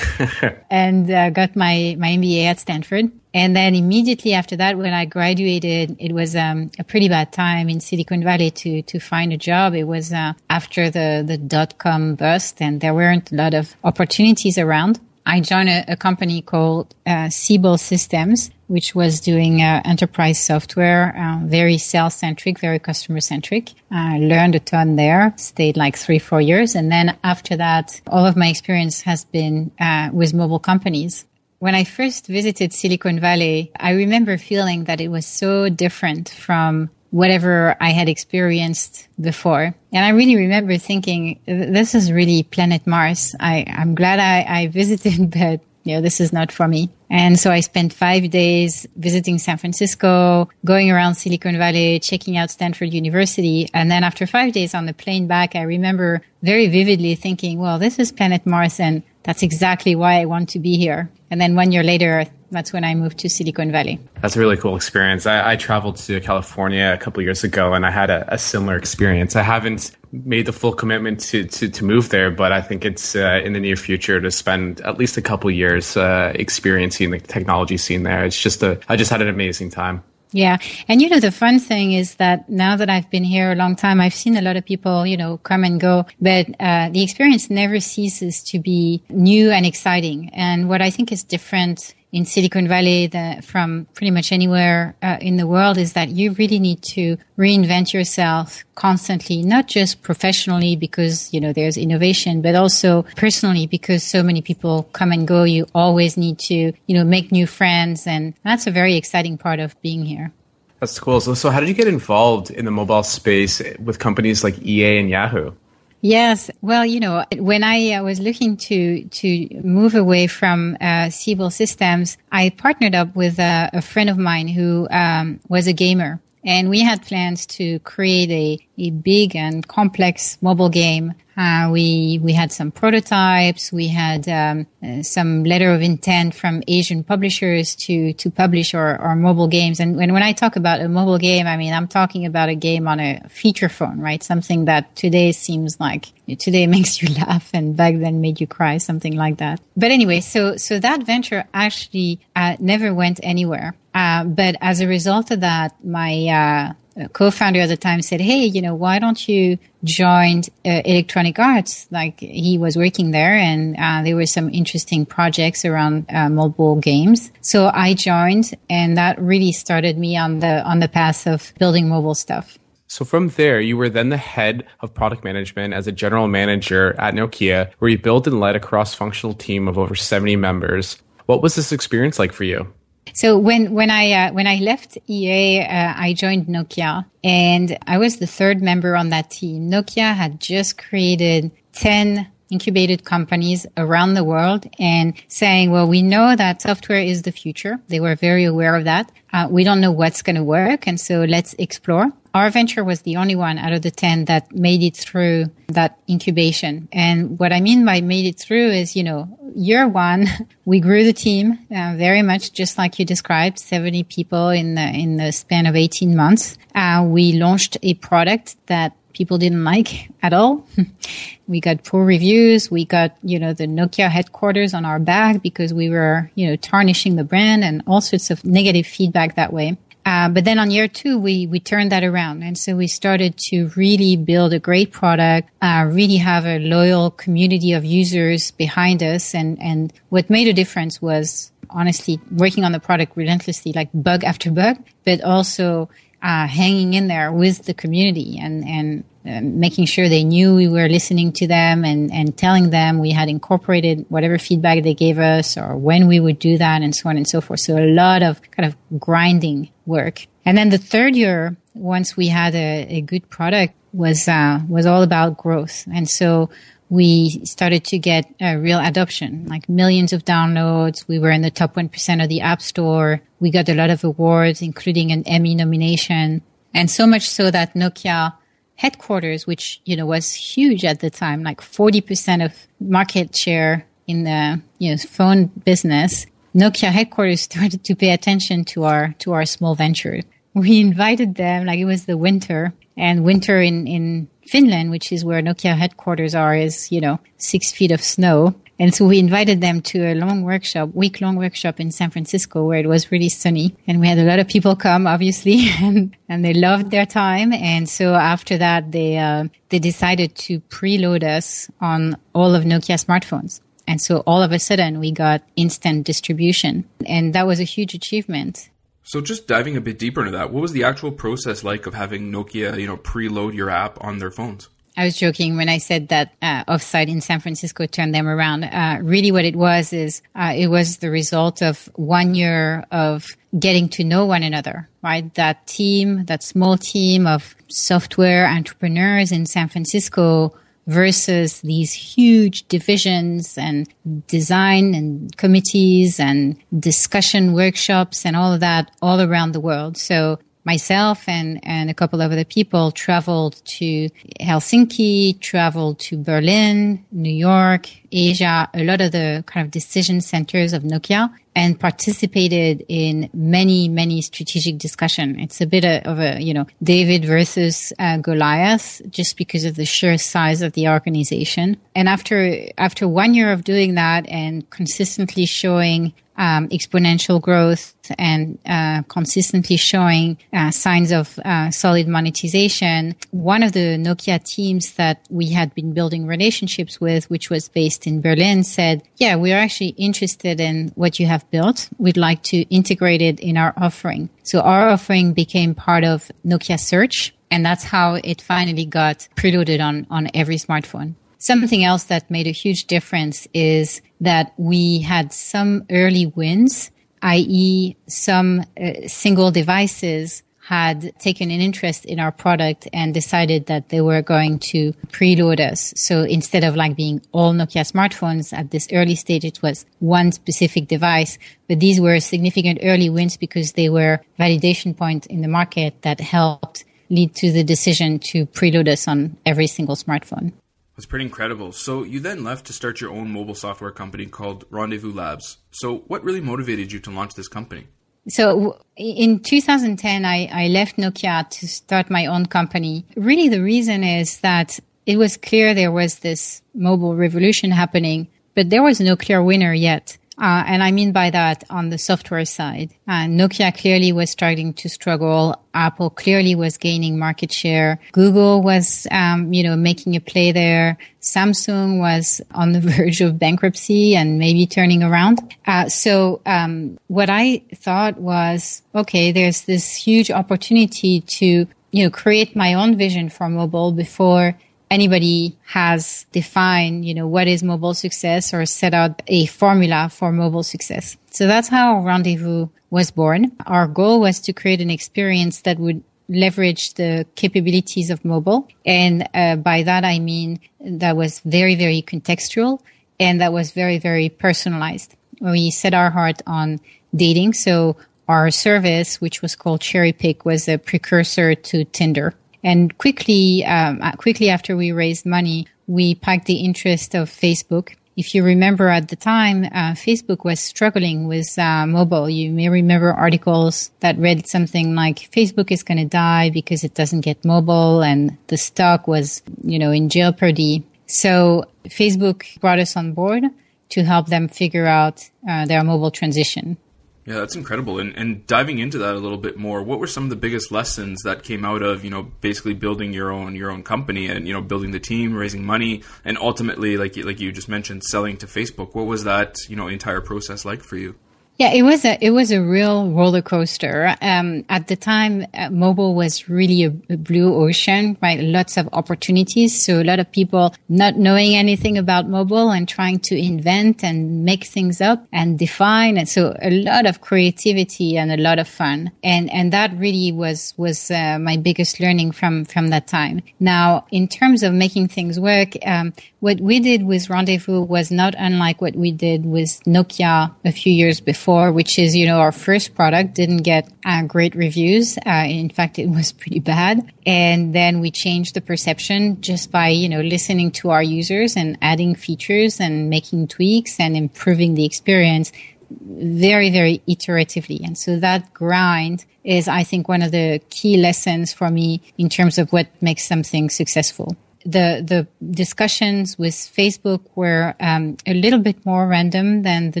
and 0.70 1.10
uh, 1.10 1.30
got 1.30 1.56
my, 1.56 1.94
my 1.98 2.08
MBA 2.08 2.44
at 2.44 2.60
Stanford. 2.60 3.12
And 3.34 3.54
then 3.54 3.74
immediately 3.74 4.32
after 4.32 4.56
that, 4.56 4.78
when 4.78 4.94
I 4.94 5.04
graduated, 5.04 5.96
it 5.98 6.12
was 6.14 6.34
um, 6.34 6.70
a 6.78 6.84
pretty 6.84 7.10
bad 7.10 7.32
time 7.32 7.68
in 7.68 7.80
Silicon 7.80 8.24
Valley 8.24 8.50
to 8.50 8.80
to 8.80 8.98
find 8.98 9.30
a 9.30 9.36
job. 9.36 9.74
It 9.74 9.84
was 9.84 10.10
uh, 10.10 10.32
after 10.48 10.88
the 10.88 11.22
the 11.26 11.36
dot 11.36 11.76
com 11.76 12.14
bust, 12.14 12.62
and 12.62 12.80
there 12.80 12.94
weren't 12.94 13.30
a 13.32 13.34
lot 13.34 13.52
of 13.52 13.76
opportunities 13.84 14.56
around. 14.56 15.00
I 15.26 15.40
joined 15.40 15.68
a, 15.68 15.84
a 15.86 15.96
company 15.96 16.40
called 16.40 16.94
uh, 17.04 17.28
Siebel 17.28 17.76
Systems, 17.76 18.50
which 18.68 18.94
was 18.94 19.20
doing 19.20 19.62
uh, 19.62 19.80
enterprise 19.84 20.38
software, 20.38 21.14
uh, 21.16 21.46
very 21.46 21.78
sales 21.78 22.14
centric, 22.14 22.58
very 22.58 22.78
customer 22.78 23.20
centric. 23.20 23.72
I 23.90 24.18
learned 24.18 24.54
a 24.54 24.60
ton 24.60 24.96
there, 24.96 25.34
stayed 25.36 25.76
like 25.76 25.96
three, 25.96 26.18
four 26.18 26.40
years. 26.40 26.74
And 26.74 26.90
then 26.90 27.16
after 27.22 27.56
that, 27.56 28.00
all 28.08 28.26
of 28.26 28.36
my 28.36 28.48
experience 28.48 29.02
has 29.02 29.24
been 29.24 29.70
uh, 29.78 30.10
with 30.12 30.34
mobile 30.34 30.58
companies. 30.58 31.24
When 31.58 31.74
I 31.74 31.84
first 31.84 32.26
visited 32.26 32.72
Silicon 32.72 33.18
Valley, 33.18 33.72
I 33.78 33.92
remember 33.92 34.36
feeling 34.36 34.84
that 34.84 35.00
it 35.00 35.08
was 35.08 35.26
so 35.26 35.68
different 35.68 36.28
from 36.28 36.90
whatever 37.10 37.76
I 37.80 37.90
had 37.90 38.08
experienced 38.08 39.08
before. 39.18 39.74
And 39.92 40.04
I 40.04 40.10
really 40.10 40.36
remember 40.36 40.76
thinking, 40.76 41.40
this 41.46 41.94
is 41.94 42.12
really 42.12 42.42
planet 42.42 42.86
Mars. 42.86 43.34
I, 43.40 43.64
I'm 43.68 43.94
glad 43.94 44.18
I, 44.18 44.60
I 44.62 44.66
visited, 44.66 45.30
but 45.38 45.60
you 45.86 45.94
know, 45.94 46.00
this 46.00 46.20
is 46.20 46.32
not 46.32 46.50
for 46.50 46.66
me. 46.66 46.90
And 47.08 47.38
so 47.38 47.52
I 47.52 47.60
spent 47.60 47.92
five 47.92 48.28
days 48.30 48.86
visiting 48.96 49.38
San 49.38 49.56
Francisco, 49.56 50.48
going 50.64 50.90
around 50.90 51.14
Silicon 51.14 51.56
Valley, 51.56 52.00
checking 52.00 52.36
out 52.36 52.50
Stanford 52.50 52.92
University. 52.92 53.70
And 53.72 53.88
then 53.88 54.02
after 54.02 54.26
five 54.26 54.52
days 54.52 54.74
on 54.74 54.86
the 54.86 54.92
plane 54.92 55.28
back, 55.28 55.54
I 55.54 55.62
remember 55.62 56.22
very 56.42 56.66
vividly 56.66 57.14
thinking, 57.14 57.60
well, 57.60 57.78
this 57.78 58.00
is 58.00 58.10
planet 58.10 58.44
Mars 58.44 58.80
and 58.80 59.04
that's 59.22 59.42
exactly 59.42 59.94
why 59.94 60.20
I 60.20 60.24
want 60.24 60.48
to 60.50 60.58
be 60.58 60.76
here. 60.76 61.08
And 61.30 61.40
then 61.40 61.54
one 61.54 61.70
year 61.72 61.82
later, 61.82 62.26
that's 62.50 62.72
when 62.72 62.84
I 62.84 62.94
moved 62.94 63.18
to 63.18 63.28
Silicon 63.28 63.72
Valley. 63.72 63.98
That's 64.22 64.36
a 64.36 64.40
really 64.40 64.56
cool 64.56 64.76
experience. 64.76 65.26
I, 65.26 65.52
I 65.52 65.56
traveled 65.56 65.96
to 65.98 66.20
California 66.20 66.92
a 66.92 66.98
couple 66.98 67.22
years 67.22 67.44
ago 67.44 67.74
and 67.74 67.84
I 67.84 67.90
had 67.90 68.10
a, 68.10 68.34
a, 68.34 68.38
similar 68.38 68.76
experience. 68.76 69.34
I 69.34 69.42
haven't 69.42 69.90
made 70.24 70.46
the 70.46 70.52
full 70.52 70.72
commitment 70.72 71.20
to, 71.20 71.44
to, 71.44 71.68
to 71.68 71.84
move 71.84 72.08
there, 72.10 72.30
but 72.30 72.52
I 72.52 72.60
think 72.60 72.84
it's 72.84 73.16
uh, 73.16 73.40
in 73.44 73.52
the 73.52 73.60
near 73.60 73.76
future 73.76 74.20
to 74.20 74.30
spend 74.30 74.80
at 74.82 74.98
least 74.98 75.16
a 75.16 75.22
couple 75.22 75.50
years 75.50 75.96
uh, 75.96 76.32
experiencing 76.34 77.10
the 77.10 77.20
technology 77.20 77.76
scene 77.76 78.02
there. 78.02 78.24
It's 78.24 78.40
just 78.40 78.62
a, 78.62 78.78
I 78.88 78.96
just 78.96 79.10
had 79.10 79.22
an 79.22 79.28
amazing 79.28 79.70
time. 79.70 80.02
Yeah. 80.32 80.58
And 80.88 81.00
you 81.00 81.08
know, 81.08 81.20
the 81.20 81.30
fun 81.30 81.58
thing 81.58 81.92
is 81.92 82.16
that 82.16 82.48
now 82.48 82.76
that 82.76 82.90
I've 82.90 83.08
been 83.10 83.24
here 83.24 83.52
a 83.52 83.54
long 83.54 83.76
time, 83.76 84.00
I've 84.00 84.14
seen 84.14 84.36
a 84.36 84.42
lot 84.42 84.56
of 84.56 84.64
people, 84.64 85.06
you 85.06 85.16
know, 85.16 85.38
come 85.38 85.64
and 85.64 85.80
go, 85.80 86.04
but 86.20 86.46
uh, 86.60 86.90
the 86.90 87.02
experience 87.02 87.48
never 87.48 87.80
ceases 87.80 88.42
to 88.44 88.58
be 88.58 89.02
new 89.08 89.50
and 89.50 89.64
exciting. 89.64 90.30
And 90.34 90.68
what 90.68 90.82
I 90.82 90.90
think 90.90 91.10
is 91.10 91.22
different 91.22 91.94
in 92.12 92.24
Silicon 92.24 92.68
Valley 92.68 93.10
from 93.42 93.86
pretty 93.94 94.10
much 94.10 94.32
anywhere 94.32 94.94
uh, 95.02 95.18
in 95.20 95.36
the 95.36 95.46
world 95.46 95.76
is 95.76 95.92
that 95.94 96.08
you 96.08 96.32
really 96.32 96.58
need 96.58 96.82
to 96.82 97.16
reinvent 97.36 97.92
yourself 97.92 98.64
constantly, 98.74 99.42
not 99.42 99.66
just 99.66 100.02
professionally 100.02 100.76
because, 100.76 101.32
you 101.32 101.40
know, 101.40 101.52
there's 101.52 101.76
innovation, 101.76 102.40
but 102.42 102.54
also 102.54 103.02
personally 103.16 103.66
because 103.66 104.02
so 104.02 104.22
many 104.22 104.40
people 104.40 104.84
come 104.92 105.12
and 105.12 105.26
go. 105.26 105.44
You 105.44 105.66
always 105.74 106.16
need 106.16 106.38
to, 106.40 106.72
you 106.86 106.96
know, 106.96 107.04
make 107.04 107.32
new 107.32 107.46
friends. 107.46 108.06
And 108.06 108.34
that's 108.44 108.66
a 108.66 108.70
very 108.70 108.94
exciting 108.94 109.36
part 109.36 109.60
of 109.60 109.80
being 109.82 110.04
here. 110.04 110.32
That's 110.80 110.98
cool. 110.98 111.20
So, 111.20 111.34
so 111.34 111.50
how 111.50 111.60
did 111.60 111.68
you 111.68 111.74
get 111.74 111.88
involved 111.88 112.50
in 112.50 112.64
the 112.64 112.70
mobile 112.70 113.02
space 113.02 113.62
with 113.78 113.98
companies 113.98 114.44
like 114.44 114.58
EA 114.62 114.98
and 114.98 115.08
Yahoo? 115.08 115.52
Yes. 116.00 116.50
Well, 116.60 116.84
you 116.84 117.00
know, 117.00 117.24
when 117.36 117.64
I 117.64 117.92
uh, 117.92 118.02
was 118.02 118.20
looking 118.20 118.56
to 118.58 119.04
to 119.04 119.48
move 119.62 119.94
away 119.94 120.26
from 120.26 120.76
uh, 120.80 121.10
Siebel 121.10 121.50
Systems, 121.50 122.18
I 122.30 122.50
partnered 122.50 122.94
up 122.94 123.16
with 123.16 123.38
a 123.38 123.82
friend 123.82 124.10
of 124.10 124.18
mine 124.18 124.48
who 124.48 124.86
um, 124.90 125.40
was 125.48 125.66
a 125.66 125.72
gamer. 125.72 126.20
And 126.44 126.70
we 126.70 126.78
had 126.80 127.04
plans 127.04 127.44
to 127.46 127.80
create 127.80 128.30
a 128.30 128.66
a 128.78 128.90
big 128.90 129.34
and 129.34 129.66
complex 129.66 130.38
mobile 130.40 130.68
game. 130.68 131.14
Uh, 131.36 131.68
we 131.70 132.18
we 132.22 132.32
had 132.32 132.50
some 132.50 132.70
prototypes. 132.70 133.70
We 133.70 133.88
had 133.88 134.26
um, 134.28 134.66
uh, 134.82 135.02
some 135.02 135.44
letter 135.44 135.70
of 135.72 135.82
intent 135.82 136.34
from 136.34 136.62
Asian 136.66 137.04
publishers 137.04 137.74
to 137.86 138.14
to 138.14 138.30
publish 138.30 138.74
our, 138.74 138.96
our 138.96 139.14
mobile 139.14 139.48
games. 139.48 139.78
And 139.78 139.96
when 139.96 140.14
when 140.14 140.22
I 140.22 140.32
talk 140.32 140.56
about 140.56 140.80
a 140.80 140.88
mobile 140.88 141.18
game, 141.18 141.46
I 141.46 141.58
mean 141.58 141.74
I'm 141.74 141.88
talking 141.88 142.24
about 142.24 142.48
a 142.48 142.54
game 142.54 142.88
on 142.88 143.00
a 143.00 143.20
feature 143.28 143.68
phone, 143.68 144.00
right? 144.00 144.22
Something 144.22 144.64
that 144.64 144.96
today 144.96 145.32
seems 145.32 145.78
like 145.78 146.06
today 146.38 146.66
makes 146.76 147.02
you 147.02 147.14
laugh, 147.14 147.50
and 147.52 147.76
back 147.76 147.96
then 147.98 148.22
made 148.22 148.40
you 148.40 148.46
cry, 148.46 148.78
something 148.78 149.14
like 149.14 149.36
that. 149.38 149.60
But 149.76 149.90
anyway, 149.90 150.20
so 150.20 150.56
so 150.56 150.78
that 150.78 151.02
venture 151.02 151.44
actually 151.52 152.20
uh, 152.34 152.56
never 152.58 152.94
went 152.94 153.20
anywhere. 153.22 153.74
Uh, 153.94 154.24
but 154.24 154.56
as 154.60 154.80
a 154.80 154.86
result 154.86 155.30
of 155.30 155.40
that, 155.40 155.74
my 155.84 156.28
uh, 156.28 156.72
co-founder 157.12 157.60
at 157.60 157.68
the 157.68 157.76
time 157.76 158.02
said, 158.02 158.20
"Hey, 158.20 158.44
you 158.44 158.62
know, 158.62 158.74
why 158.74 158.98
don't 158.98 159.28
you 159.28 159.58
join 159.84 160.42
uh, 160.64 160.82
Electronic 160.84 161.38
Arts?" 161.38 161.86
Like 161.90 162.20
he 162.20 162.58
was 162.58 162.76
working 162.76 163.10
there, 163.10 163.34
and 163.34 163.76
uh, 163.78 164.02
there 164.02 164.16
were 164.16 164.26
some 164.26 164.50
interesting 164.50 165.06
projects 165.06 165.64
around 165.64 166.06
uh, 166.10 166.28
mobile 166.28 166.76
games. 166.76 167.30
So 167.40 167.70
I 167.72 167.94
joined, 167.94 168.54
and 168.70 168.96
that 168.96 169.20
really 169.20 169.52
started 169.52 169.98
me 169.98 170.16
on 170.16 170.40
the 170.40 170.62
on 170.62 170.80
the 170.80 170.88
path 170.88 171.26
of 171.26 171.52
building 171.58 171.88
mobile 171.88 172.14
stuff. 172.14 172.58
So 172.88 173.04
from 173.04 173.28
there, 173.30 173.60
you 173.60 173.76
were 173.76 173.88
then 173.88 174.10
the 174.10 174.16
head 174.16 174.64
of 174.80 174.94
product 174.94 175.24
management 175.24 175.74
as 175.74 175.86
a 175.86 175.92
general 175.92 176.28
manager 176.28 176.94
at 177.00 177.14
Nokia, 177.14 177.72
where 177.78 177.90
you 177.90 177.98
built 177.98 178.26
and 178.28 178.38
led 178.38 178.54
a 178.54 178.60
cross-functional 178.60 179.34
team 179.34 179.66
of 179.66 179.76
over 179.76 179.96
70 179.96 180.36
members. 180.36 180.96
What 181.26 181.42
was 181.42 181.56
this 181.56 181.72
experience 181.72 182.18
like 182.20 182.32
for 182.32 182.44
you? 182.44 182.72
So 183.12 183.38
when 183.38 183.72
when 183.72 183.90
I 183.90 184.12
uh, 184.12 184.32
when 184.32 184.46
I 184.46 184.56
left 184.56 184.98
EA, 185.08 185.60
uh, 185.60 185.94
I 185.96 186.12
joined 186.12 186.46
Nokia, 186.46 187.06
and 187.24 187.78
I 187.86 187.98
was 187.98 188.18
the 188.18 188.26
third 188.26 188.60
member 188.60 188.94
on 188.94 189.10
that 189.10 189.30
team. 189.30 189.70
Nokia 189.70 190.14
had 190.14 190.40
just 190.40 190.76
created 190.76 191.50
ten 191.72 192.30
incubated 192.50 193.04
companies 193.04 193.66
around 193.76 194.14
the 194.14 194.24
world 194.24 194.66
and 194.78 195.14
saying, 195.28 195.70
well, 195.70 195.88
we 195.88 196.02
know 196.02 196.36
that 196.36 196.62
software 196.62 197.00
is 197.00 197.22
the 197.22 197.32
future. 197.32 197.80
They 197.88 198.00
were 198.00 198.14
very 198.14 198.44
aware 198.44 198.76
of 198.76 198.84
that. 198.84 199.10
Uh, 199.32 199.48
we 199.50 199.64
don't 199.64 199.80
know 199.80 199.90
what's 199.90 200.22
going 200.22 200.36
to 200.36 200.44
work. 200.44 200.86
And 200.86 201.00
so 201.00 201.24
let's 201.24 201.54
explore. 201.58 202.12
Our 202.34 202.50
venture 202.50 202.84
was 202.84 203.02
the 203.02 203.16
only 203.16 203.34
one 203.34 203.58
out 203.58 203.72
of 203.72 203.82
the 203.82 203.90
10 203.90 204.26
that 204.26 204.52
made 204.52 204.82
it 204.82 204.96
through 204.96 205.46
that 205.68 205.98
incubation. 206.08 206.88
And 206.92 207.38
what 207.38 207.52
I 207.52 207.60
mean 207.60 207.84
by 207.84 208.00
made 208.00 208.26
it 208.26 208.38
through 208.38 208.68
is, 208.68 208.94
you 208.94 209.02
know, 209.02 209.45
year 209.56 209.88
one, 209.88 210.26
we 210.64 210.80
grew 210.80 211.04
the 211.04 211.12
team 211.12 211.58
uh, 211.70 211.94
very 211.96 212.22
much 212.22 212.52
just 212.52 212.78
like 212.78 212.98
you 212.98 213.04
described, 213.04 213.58
70 213.58 214.04
people 214.04 214.50
in 214.50 214.74
the, 214.74 214.82
in 214.82 215.16
the 215.16 215.32
span 215.32 215.66
of 215.66 215.74
18 215.74 216.14
months. 216.14 216.58
Uh, 216.74 217.04
we 217.08 217.32
launched 217.32 217.76
a 217.82 217.94
product 217.94 218.56
that 218.66 218.92
people 219.12 219.38
didn't 219.38 219.64
like 219.64 220.10
at 220.22 220.32
all. 220.32 220.66
we 221.48 221.60
got 221.60 221.84
poor 221.84 222.04
reviews. 222.04 222.70
We 222.70 222.84
got, 222.84 223.16
you 223.22 223.38
know, 223.38 223.52
the 223.52 223.66
Nokia 223.66 224.10
headquarters 224.10 224.74
on 224.74 224.84
our 224.84 224.98
back 224.98 225.42
because 225.42 225.72
we 225.72 225.88
were, 225.88 226.30
you 226.34 226.48
know, 226.48 226.56
tarnishing 226.56 227.16
the 227.16 227.24
brand 227.24 227.64
and 227.64 227.82
all 227.86 228.00
sorts 228.00 228.30
of 228.30 228.44
negative 228.44 228.86
feedback 228.86 229.36
that 229.36 229.52
way. 229.52 229.78
Uh, 230.06 230.28
but 230.28 230.44
then 230.44 230.60
on 230.60 230.70
year 230.70 230.86
two, 230.86 231.18
we, 231.18 231.48
we 231.48 231.58
turned 231.58 231.90
that 231.90 232.04
around. 232.04 232.44
And 232.44 232.56
so 232.56 232.76
we 232.76 232.86
started 232.86 233.36
to 233.50 233.72
really 233.74 234.14
build 234.14 234.52
a 234.52 234.60
great 234.60 234.92
product, 234.92 235.50
uh, 235.60 235.90
really 235.90 236.18
have 236.18 236.46
a 236.46 236.60
loyal 236.60 237.10
community 237.10 237.72
of 237.72 237.84
users 237.84 238.52
behind 238.52 239.02
us. 239.02 239.34
And, 239.34 239.60
and 239.60 239.92
what 240.10 240.30
made 240.30 240.46
a 240.46 240.52
difference 240.52 241.02
was 241.02 241.50
honestly 241.70 242.20
working 242.30 242.62
on 242.62 242.70
the 242.70 242.78
product 242.78 243.16
relentlessly, 243.16 243.72
like 243.74 243.90
bug 243.92 244.22
after 244.22 244.52
bug, 244.52 244.78
but 245.04 245.22
also, 245.22 245.90
uh, 246.22 246.46
hanging 246.46 246.94
in 246.94 247.08
there 247.08 247.32
with 247.32 247.64
the 247.66 247.74
community 247.74 248.38
and, 248.38 248.64
and 248.64 249.04
making 249.26 249.86
sure 249.86 250.08
they 250.08 250.24
knew 250.24 250.54
we 250.54 250.68
were 250.68 250.88
listening 250.88 251.32
to 251.32 251.46
them 251.46 251.84
and, 251.84 252.12
and 252.12 252.36
telling 252.36 252.70
them 252.70 252.98
we 252.98 253.10
had 253.10 253.28
incorporated 253.28 254.06
whatever 254.08 254.38
feedback 254.38 254.82
they 254.82 254.94
gave 254.94 255.18
us 255.18 255.56
or 255.56 255.76
when 255.76 256.06
we 256.06 256.20
would 256.20 256.38
do 256.38 256.56
that 256.58 256.82
and 256.82 256.94
so 256.94 257.08
on 257.08 257.16
and 257.16 257.26
so 257.26 257.40
forth. 257.40 257.60
So 257.60 257.76
a 257.76 257.90
lot 257.90 258.22
of 258.22 258.40
kind 258.50 258.66
of 258.66 259.00
grinding 259.00 259.70
work. 259.84 260.26
And 260.44 260.56
then 260.56 260.68
the 260.68 260.78
third 260.78 261.16
year, 261.16 261.56
once 261.74 262.16
we 262.16 262.28
had 262.28 262.54
a, 262.54 262.86
a 262.88 263.00
good 263.00 263.28
product 263.28 263.74
was, 263.92 264.28
uh, 264.28 264.60
was 264.68 264.86
all 264.86 265.02
about 265.02 265.38
growth. 265.38 265.86
And 265.92 266.08
so 266.08 266.50
we 266.88 267.44
started 267.44 267.84
to 267.84 267.98
get 267.98 268.32
a 268.40 268.56
real 268.56 268.78
adoption, 268.78 269.46
like 269.46 269.68
millions 269.68 270.12
of 270.12 270.24
downloads. 270.24 271.06
We 271.08 271.18
were 271.18 271.30
in 271.30 271.42
the 271.42 271.50
top 271.50 271.74
1% 271.74 272.22
of 272.22 272.28
the 272.28 272.40
app 272.40 272.62
store. 272.62 273.20
We 273.40 273.50
got 273.50 273.68
a 273.68 273.74
lot 273.74 273.90
of 273.90 274.04
awards, 274.04 274.62
including 274.62 275.10
an 275.10 275.24
Emmy 275.26 275.54
nomination. 275.54 276.42
And 276.72 276.90
so 276.90 277.06
much 277.06 277.28
so 277.28 277.50
that 277.50 277.74
Nokia 277.74 278.34
headquarters, 278.76 279.46
which, 279.46 279.80
you 279.84 279.96
know, 279.96 280.06
was 280.06 280.32
huge 280.32 280.84
at 280.84 281.00
the 281.00 281.10
time, 281.10 281.42
like 281.42 281.60
40% 281.60 282.44
of 282.44 282.54
market 282.78 283.36
share 283.36 283.86
in 284.06 284.24
the, 284.24 284.60
you 284.78 284.92
know, 284.92 284.96
phone 284.98 285.46
business. 285.46 286.26
Nokia 286.54 286.90
headquarters 286.90 287.40
started 287.52 287.82
to 287.84 287.96
pay 287.96 288.12
attention 288.12 288.64
to 288.66 288.84
our, 288.84 289.14
to 289.18 289.32
our 289.32 289.44
small 289.44 289.74
venture. 289.74 290.20
We 290.54 290.80
invited 290.80 291.34
them, 291.34 291.66
like 291.66 291.80
it 291.80 291.84
was 291.84 292.06
the 292.06 292.16
winter 292.16 292.72
and 292.96 293.24
winter 293.24 293.60
in, 293.60 293.86
in 293.86 294.28
Finland, 294.46 294.90
which 294.90 295.12
is 295.12 295.24
where 295.24 295.42
Nokia 295.42 295.76
headquarters 295.76 296.34
are, 296.34 296.56
is, 296.56 296.90
you 296.90 297.00
know, 297.00 297.18
six 297.38 297.72
feet 297.72 297.90
of 297.90 298.02
snow. 298.02 298.54
And 298.78 298.94
so 298.94 299.06
we 299.06 299.18
invited 299.18 299.62
them 299.62 299.80
to 299.82 300.12
a 300.12 300.14
long 300.14 300.42
workshop, 300.42 300.90
week 300.92 301.20
long 301.22 301.36
workshop 301.36 301.80
in 301.80 301.90
San 301.90 302.10
Francisco 302.10 302.64
where 302.64 302.78
it 302.78 302.86
was 302.86 303.10
really 303.10 303.30
sunny. 303.30 303.74
And 303.86 304.00
we 304.00 304.08
had 304.08 304.18
a 304.18 304.24
lot 304.24 304.38
of 304.38 304.48
people 304.48 304.76
come, 304.76 305.06
obviously, 305.06 305.68
and, 305.80 306.14
and 306.28 306.44
they 306.44 306.52
loved 306.52 306.90
their 306.90 307.06
time. 307.06 307.52
And 307.52 307.88
so 307.88 308.14
after 308.14 308.58
that, 308.58 308.92
they, 308.92 309.16
uh, 309.16 309.44
they 309.70 309.78
decided 309.78 310.34
to 310.36 310.60
preload 310.60 311.22
us 311.22 311.70
on 311.80 312.16
all 312.34 312.54
of 312.54 312.64
Nokia 312.64 313.02
smartphones. 313.02 313.60
And 313.88 314.00
so 314.00 314.18
all 314.26 314.42
of 314.42 314.52
a 314.52 314.58
sudden 314.58 314.98
we 314.98 315.12
got 315.12 315.42
instant 315.54 316.04
distribution 316.04 316.84
and 317.06 317.34
that 317.34 317.46
was 317.46 317.60
a 317.60 317.64
huge 317.64 317.94
achievement. 317.94 318.68
So 319.06 319.20
just 319.20 319.46
diving 319.46 319.76
a 319.76 319.80
bit 319.80 320.00
deeper 320.00 320.20
into 320.20 320.36
that, 320.36 320.52
what 320.52 320.60
was 320.60 320.72
the 320.72 320.82
actual 320.82 321.12
process 321.12 321.62
like 321.62 321.86
of 321.86 321.94
having 321.94 322.32
Nokia, 322.32 322.76
you 322.78 322.88
know, 322.88 322.96
preload 322.96 323.54
your 323.54 323.70
app 323.70 324.02
on 324.02 324.18
their 324.18 324.32
phones? 324.32 324.68
I 324.96 325.04
was 325.04 325.16
joking 325.16 325.56
when 325.56 325.68
I 325.68 325.78
said 325.78 326.08
that 326.08 326.34
uh, 326.42 326.64
offsite 326.64 327.06
in 327.06 327.20
San 327.20 327.38
Francisco 327.38 327.86
turned 327.86 328.12
them 328.12 328.26
around. 328.26 328.64
Uh, 328.64 328.98
really, 329.02 329.30
what 329.30 329.44
it 329.44 329.54
was 329.54 329.92
is 329.92 330.22
uh, 330.34 330.54
it 330.56 330.66
was 330.66 330.96
the 330.96 331.10
result 331.10 331.62
of 331.62 331.88
one 331.94 332.34
year 332.34 332.84
of 332.90 333.28
getting 333.56 333.88
to 333.90 334.02
know 334.02 334.26
one 334.26 334.42
another. 334.42 334.88
Right, 335.02 335.32
that 335.34 335.68
team, 335.68 336.24
that 336.24 336.42
small 336.42 336.76
team 336.76 337.28
of 337.28 337.54
software 337.68 338.48
entrepreneurs 338.48 339.30
in 339.30 339.46
San 339.46 339.68
Francisco 339.68 340.56
versus 340.86 341.60
these 341.62 341.92
huge 341.92 342.66
divisions 342.68 343.58
and 343.58 343.88
design 344.28 344.94
and 344.94 345.36
committees 345.36 346.20
and 346.20 346.56
discussion 346.78 347.52
workshops 347.52 348.24
and 348.24 348.36
all 348.36 348.52
of 348.52 348.60
that 348.60 348.90
all 349.02 349.20
around 349.20 349.52
the 349.52 349.60
world. 349.60 349.96
So 349.96 350.38
myself 350.64 351.28
and, 351.28 351.60
and 351.62 351.88
a 351.88 351.94
couple 351.94 352.20
of 352.20 352.32
other 352.32 352.44
people 352.44 352.90
traveled 352.90 353.62
to 353.64 354.08
Helsinki, 354.40 355.40
traveled 355.40 355.98
to 356.00 356.18
Berlin, 356.18 357.04
New 357.12 357.32
York, 357.32 357.88
Asia, 358.16 358.68
a 358.72 358.82
lot 358.82 359.00
of 359.00 359.12
the 359.12 359.44
kind 359.46 359.64
of 359.64 359.70
decision 359.70 360.20
centers 360.20 360.72
of 360.72 360.82
Nokia 360.82 361.30
and 361.54 361.78
participated 361.78 362.84
in 362.88 363.30
many, 363.32 363.88
many 363.88 364.22
strategic 364.22 364.78
discussion. 364.78 365.38
It's 365.38 365.60
a 365.60 365.66
bit 365.66 365.84
of 365.84 366.18
a, 366.18 366.40
you 366.40 366.54
know, 366.54 366.66
David 366.82 367.24
versus 367.24 367.92
uh, 367.98 368.18
Goliath 368.18 369.02
just 369.10 369.36
because 369.36 369.64
of 369.64 369.76
the 369.76 369.84
sheer 369.84 370.18
size 370.18 370.62
of 370.62 370.72
the 370.72 370.88
organization. 370.88 371.76
And 371.94 372.08
after, 372.08 372.66
after 372.78 373.06
one 373.06 373.34
year 373.34 373.52
of 373.52 373.64
doing 373.64 373.94
that 373.94 374.28
and 374.28 374.68
consistently 374.70 375.46
showing 375.46 376.12
um, 376.38 376.68
exponential 376.68 377.40
growth 377.40 377.94
and 378.18 378.58
uh, 378.66 379.02
consistently 379.08 379.76
showing 379.76 380.38
uh, 380.52 380.70
signs 380.70 381.12
of 381.12 381.38
uh, 381.44 381.70
solid 381.70 382.06
monetization. 382.06 383.16
One 383.30 383.62
of 383.62 383.72
the 383.72 383.96
Nokia 383.98 384.44
teams 384.44 384.94
that 384.94 385.24
we 385.30 385.50
had 385.50 385.74
been 385.74 385.92
building 385.92 386.26
relationships 386.26 387.00
with, 387.00 387.28
which 387.30 387.50
was 387.50 387.68
based 387.68 388.05
in 388.06 388.20
Berlin, 388.20 388.64
said, 388.64 389.02
"Yeah, 389.16 389.36
we 389.36 389.52
are 389.52 389.58
actually 389.58 389.94
interested 389.96 390.60
in 390.60 390.92
what 390.94 391.18
you 391.18 391.26
have 391.26 391.48
built. 391.50 391.88
We'd 391.98 392.16
like 392.16 392.42
to 392.44 392.58
integrate 392.74 393.22
it 393.22 393.40
in 393.40 393.56
our 393.56 393.72
offering." 393.76 394.30
So 394.42 394.60
our 394.60 394.88
offering 394.88 395.32
became 395.32 395.74
part 395.74 396.04
of 396.04 396.30
Nokia 396.44 396.78
Search, 396.78 397.34
and 397.50 397.64
that's 397.64 397.84
how 397.84 398.14
it 398.22 398.40
finally 398.40 398.86
got 398.86 399.28
preloaded 399.36 399.80
on 399.80 400.06
on 400.10 400.28
every 400.34 400.56
smartphone. 400.56 401.14
Something 401.38 401.84
else 401.84 402.04
that 402.04 402.30
made 402.30 402.46
a 402.46 402.50
huge 402.50 402.86
difference 402.86 403.46
is 403.52 404.00
that 404.20 404.52
we 404.56 405.00
had 405.00 405.32
some 405.32 405.84
early 405.90 406.26
wins, 406.26 406.90
i.e. 407.22 407.96
some 408.08 408.64
uh, 408.80 409.06
single 409.06 409.50
devices 409.50 410.42
had 410.66 411.16
taken 411.20 411.52
an 411.52 411.60
interest 411.60 412.04
in 412.04 412.18
our 412.18 412.32
product 412.32 412.88
and 412.92 413.14
decided 413.14 413.66
that 413.66 413.90
they 413.90 414.00
were 414.00 414.20
going 414.20 414.58
to 414.58 414.92
preload 415.12 415.60
us. 415.60 415.94
So 415.94 416.24
instead 416.24 416.64
of 416.64 416.74
like 416.74 416.96
being 416.96 417.22
all 417.30 417.52
Nokia 417.52 417.84
smartphones 417.88 418.52
at 418.52 418.72
this 418.72 418.88
early 418.92 419.14
stage, 419.14 419.44
it 419.44 419.62
was 419.62 419.86
one 420.00 420.32
specific 420.32 420.88
device. 420.88 421.38
But 421.68 421.78
these 421.78 422.00
were 422.00 422.18
significant 422.18 422.80
early 422.82 423.08
wins 423.08 423.36
because 423.36 423.74
they 423.74 423.88
were 423.88 424.20
validation 424.40 424.96
point 424.96 425.26
in 425.26 425.40
the 425.40 425.46
market 425.46 426.02
that 426.02 426.18
helped 426.18 426.84
lead 427.10 427.36
to 427.36 427.52
the 427.52 427.62
decision 427.62 428.18
to 428.18 428.46
preload 428.46 428.88
us 428.88 429.06
on 429.06 429.36
every 429.46 429.68
single 429.68 429.94
smartphone. 429.94 430.52
That's 430.96 431.06
pretty 431.06 431.26
incredible. 431.26 431.70
So 431.70 432.02
you 432.02 432.18
then 432.18 432.42
left 432.42 432.66
to 432.66 432.72
start 432.72 433.00
your 433.00 433.12
own 433.12 433.30
mobile 433.30 433.54
software 433.54 433.92
company 433.92 434.26
called 434.26 434.64
Rendezvous 434.70 435.12
Labs. 435.12 435.58
So 435.70 435.98
what 436.08 436.24
really 436.24 436.40
motivated 436.40 436.90
you 436.90 436.98
to 437.00 437.10
launch 437.12 437.34
this 437.34 437.46
company? 437.46 437.86
So 438.28 438.80
in 438.96 439.40
2010, 439.40 440.24
I, 440.24 440.48
I 440.52 440.68
left 440.68 440.96
Nokia 440.96 441.48
to 441.48 441.68
start 441.68 442.10
my 442.10 442.26
own 442.26 442.46
company. 442.46 443.04
Really, 443.16 443.48
the 443.48 443.62
reason 443.62 444.02
is 444.02 444.40
that 444.40 444.80
it 445.06 445.16
was 445.16 445.36
clear 445.36 445.74
there 445.74 445.92
was 445.92 446.18
this 446.20 446.62
mobile 446.74 447.14
revolution 447.14 447.70
happening, 447.70 448.26
but 448.54 448.70
there 448.70 448.82
was 448.82 449.00
no 449.00 449.16
clear 449.16 449.42
winner 449.42 449.72
yet. 449.72 450.18
Uh, 450.38 450.64
and 450.66 450.82
I 450.82 450.90
mean 450.90 451.12
by 451.12 451.30
that 451.30 451.64
on 451.70 451.88
the 451.88 451.98
software 451.98 452.44
side. 452.44 452.90
Uh, 453.08 453.24
Nokia 453.24 453.76
clearly 453.76 454.12
was 454.12 454.30
starting 454.30 454.74
to 454.74 454.88
struggle. 454.88 455.62
Apple 455.72 456.10
clearly 456.10 456.54
was 456.54 456.76
gaining 456.76 457.18
market 457.18 457.50
share. 457.52 457.98
Google 458.12 458.62
was, 458.62 459.06
um, 459.10 459.52
you 459.52 459.62
know, 459.62 459.76
making 459.76 460.14
a 460.14 460.20
play 460.20 460.52
there. 460.52 460.98
Samsung 461.22 461.98
was 461.98 462.42
on 462.52 462.72
the 462.72 462.80
verge 462.96 463.22
of 463.22 463.38
bankruptcy 463.38 464.14
and 464.14 464.38
maybe 464.38 464.66
turning 464.66 465.02
around. 465.02 465.40
Uh, 465.66 465.88
so 465.88 466.42
um, 466.44 466.98
what 467.06 467.30
I 467.30 467.62
thought 467.74 468.18
was, 468.18 468.82
okay, 468.94 469.32
there's 469.32 469.62
this 469.62 469.94
huge 469.94 470.30
opportunity 470.30 471.22
to, 471.22 471.66
you 471.92 472.04
know, 472.04 472.10
create 472.10 472.54
my 472.54 472.74
own 472.74 472.98
vision 472.98 473.30
for 473.30 473.48
mobile 473.48 473.92
before 473.92 474.54
anybody 474.90 475.56
has 475.64 476.26
defined, 476.32 477.04
you 477.04 477.14
know, 477.14 477.26
what 477.26 477.48
is 477.48 477.62
mobile 477.62 477.94
success 477.94 478.54
or 478.54 478.66
set 478.66 478.94
out 478.94 479.22
a 479.26 479.46
formula 479.46 480.08
for 480.10 480.32
mobile 480.32 480.62
success. 480.62 481.16
So 481.30 481.46
that's 481.46 481.68
how 481.68 482.00
Rendezvous 482.00 482.68
was 482.90 483.10
born. 483.10 483.52
Our 483.66 483.88
goal 483.88 484.20
was 484.20 484.40
to 484.40 484.52
create 484.52 484.80
an 484.80 484.90
experience 484.90 485.62
that 485.62 485.78
would 485.78 486.02
leverage 486.28 486.94
the 486.94 487.26
capabilities 487.34 488.10
of 488.10 488.24
mobile. 488.24 488.68
And 488.84 489.28
uh, 489.34 489.56
by 489.56 489.82
that, 489.82 490.04
I 490.04 490.18
mean 490.18 490.60
that 490.80 491.16
was 491.16 491.40
very, 491.40 491.74
very 491.74 492.02
contextual 492.02 492.80
and 493.18 493.40
that 493.40 493.52
was 493.52 493.72
very, 493.72 493.98
very 493.98 494.28
personalized. 494.28 495.14
We 495.40 495.70
set 495.70 495.94
our 495.94 496.10
heart 496.10 496.42
on 496.46 496.80
dating. 497.14 497.54
So 497.54 497.96
our 498.28 498.50
service, 498.50 499.20
which 499.20 499.42
was 499.42 499.54
called 499.54 499.80
Cherry 499.80 500.12
Pick, 500.12 500.44
was 500.44 500.68
a 500.68 500.78
precursor 500.78 501.54
to 501.54 501.84
Tinder. 501.84 502.34
And 502.66 502.98
quickly, 502.98 503.64
um, 503.64 504.02
uh, 504.02 504.10
quickly 504.16 504.50
after 504.50 504.76
we 504.76 504.90
raised 504.90 505.24
money, 505.24 505.68
we 505.86 506.16
packed 506.16 506.46
the 506.46 506.64
interest 506.64 507.14
of 507.14 507.30
Facebook. 507.30 507.94
If 508.16 508.34
you 508.34 508.42
remember 508.42 508.88
at 508.88 509.06
the 509.06 509.14
time, 509.14 509.66
uh, 509.66 509.92
Facebook 509.92 510.44
was 510.44 510.58
struggling 510.58 511.28
with 511.28 511.56
uh, 511.60 511.86
mobile. 511.86 512.28
You 512.28 512.50
may 512.50 512.68
remember 512.68 513.12
articles 513.12 513.92
that 514.00 514.18
read 514.18 514.48
something 514.48 514.96
like 514.96 515.30
Facebook 515.30 515.70
is 515.70 515.84
going 515.84 515.98
to 515.98 516.06
die 516.06 516.50
because 516.50 516.82
it 516.82 516.94
doesn't 516.94 517.20
get 517.20 517.44
mobile 517.44 518.02
and 518.02 518.36
the 518.48 518.56
stock 518.56 519.06
was, 519.06 519.42
you 519.62 519.78
know, 519.78 519.92
in 519.92 520.08
jeopardy. 520.08 520.84
So 521.06 521.66
Facebook 521.84 522.58
brought 522.58 522.80
us 522.80 522.96
on 522.96 523.12
board 523.12 523.44
to 523.90 524.02
help 524.02 524.26
them 524.26 524.48
figure 524.48 524.86
out 524.86 525.30
uh, 525.48 525.66
their 525.66 525.84
mobile 525.84 526.10
transition. 526.10 526.78
Yeah, 527.26 527.40
that's 527.40 527.56
incredible. 527.56 527.98
And, 527.98 528.16
and 528.16 528.46
diving 528.46 528.78
into 528.78 528.98
that 528.98 529.16
a 529.16 529.18
little 529.18 529.36
bit 529.36 529.58
more, 529.58 529.82
what 529.82 529.98
were 529.98 530.06
some 530.06 530.22
of 530.22 530.30
the 530.30 530.36
biggest 530.36 530.70
lessons 530.70 531.22
that 531.24 531.42
came 531.42 531.64
out 531.64 531.82
of 531.82 532.04
you 532.04 532.10
know 532.10 532.22
basically 532.40 532.72
building 532.72 533.12
your 533.12 533.32
own 533.32 533.56
your 533.56 533.72
own 533.72 533.82
company 533.82 534.28
and 534.28 534.46
you 534.46 534.54
know 534.54 534.62
building 534.62 534.92
the 534.92 535.00
team, 535.00 535.34
raising 535.34 535.66
money, 535.66 536.02
and 536.24 536.38
ultimately, 536.38 536.96
like 536.96 537.16
like 537.16 537.40
you 537.40 537.50
just 537.50 537.68
mentioned, 537.68 538.04
selling 538.04 538.36
to 538.38 538.46
Facebook? 538.46 538.94
What 538.94 539.06
was 539.06 539.24
that 539.24 539.56
you 539.68 539.74
know 539.74 539.88
entire 539.88 540.20
process 540.20 540.64
like 540.64 540.82
for 540.82 540.96
you? 540.96 541.16
Yeah, 541.58 541.72
it 541.72 541.82
was 541.84 542.04
a 542.04 542.22
it 542.22 542.32
was 542.32 542.50
a 542.50 542.60
real 542.60 543.10
roller 543.10 543.40
coaster. 543.40 544.14
Um, 544.20 544.66
at 544.68 544.88
the 544.88 544.96
time, 544.96 545.46
uh, 545.54 545.70
mobile 545.70 546.14
was 546.14 546.50
really 546.50 546.84
a, 546.84 546.92
a, 547.08 547.16
blue 547.16 547.54
ocean, 547.54 548.18
right? 548.20 548.38
Lots 548.38 548.76
of 548.76 548.90
opportunities. 548.92 549.82
So 549.82 550.02
a 550.02 550.04
lot 550.04 550.18
of 550.18 550.30
people 550.30 550.74
not 550.90 551.16
knowing 551.16 551.56
anything 551.56 551.96
about 551.96 552.28
mobile 552.28 552.70
and 552.70 552.86
trying 552.86 553.20
to 553.20 553.38
invent 553.38 554.04
and 554.04 554.44
make 554.44 554.64
things 554.64 555.00
up 555.00 555.26
and 555.32 555.58
define. 555.58 556.18
And 556.18 556.28
so 556.28 556.54
a 556.60 556.70
lot 556.70 557.06
of 557.06 557.22
creativity 557.22 558.18
and 558.18 558.30
a 558.30 558.36
lot 558.36 558.58
of 558.58 558.68
fun. 558.68 559.12
And 559.24 559.50
and 559.50 559.72
that 559.72 559.96
really 559.96 560.32
was 560.32 560.74
was 560.76 561.10
uh, 561.10 561.38
my 561.38 561.56
biggest 561.56 562.00
learning 562.00 562.32
from 562.32 562.66
from 562.66 562.88
that 562.88 563.06
time. 563.06 563.40
Now, 563.58 564.04
in 564.10 564.28
terms 564.28 564.62
of 564.62 564.74
making 564.74 565.08
things 565.08 565.40
work, 565.40 565.72
um, 565.86 566.12
what 566.40 566.60
we 566.60 566.80
did 566.80 567.04
with 567.04 567.30
Rendezvous 567.30 567.80
was 567.80 568.10
not 568.10 568.34
unlike 568.38 568.80
what 568.80 568.94
we 568.94 569.10
did 569.10 569.46
with 569.46 569.80
Nokia 569.84 570.54
a 570.64 570.70
few 570.70 570.92
years 570.92 571.20
before, 571.20 571.45
which 571.46 571.98
is, 571.98 572.14
you 572.16 572.26
know, 572.26 572.38
our 572.38 572.52
first 572.52 572.94
product 572.94 573.34
didn't 573.34 573.62
get 573.62 573.88
uh, 574.04 574.22
great 574.22 574.54
reviews. 574.54 575.16
Uh, 575.18 575.46
in 575.46 575.70
fact, 575.70 575.98
it 575.98 576.08
was 576.08 576.32
pretty 576.32 576.60
bad. 576.60 577.12
And 577.24 577.74
then 577.74 578.00
we 578.00 578.10
changed 578.10 578.54
the 578.54 578.60
perception 578.60 579.40
just 579.40 579.70
by, 579.70 579.88
you 579.88 580.08
know, 580.08 580.20
listening 580.20 580.70
to 580.72 580.90
our 580.90 581.02
users 581.02 581.56
and 581.56 581.78
adding 581.80 582.14
features 582.14 582.80
and 582.80 583.10
making 583.10 583.48
tweaks 583.48 584.00
and 584.00 584.16
improving 584.16 584.74
the 584.74 584.84
experience 584.84 585.52
very, 585.90 586.70
very 586.70 587.02
iteratively. 587.08 587.84
And 587.84 587.96
so 587.96 588.18
that 588.18 588.52
grind 588.52 589.24
is, 589.44 589.68
I 589.68 589.84
think, 589.84 590.08
one 590.08 590.22
of 590.22 590.32
the 590.32 590.60
key 590.70 590.96
lessons 590.96 591.52
for 591.52 591.70
me 591.70 592.02
in 592.18 592.28
terms 592.28 592.58
of 592.58 592.72
what 592.72 592.88
makes 593.00 593.24
something 593.24 593.70
successful 593.70 594.36
the 594.66 595.02
the 595.06 595.26
discussions 595.50 596.38
with 596.38 596.54
Facebook 596.54 597.22
were 597.34 597.74
um, 597.80 598.16
a 598.26 598.34
little 598.34 598.58
bit 598.58 598.84
more 598.84 599.06
random 599.06 599.62
than 599.62 599.92
the 599.92 600.00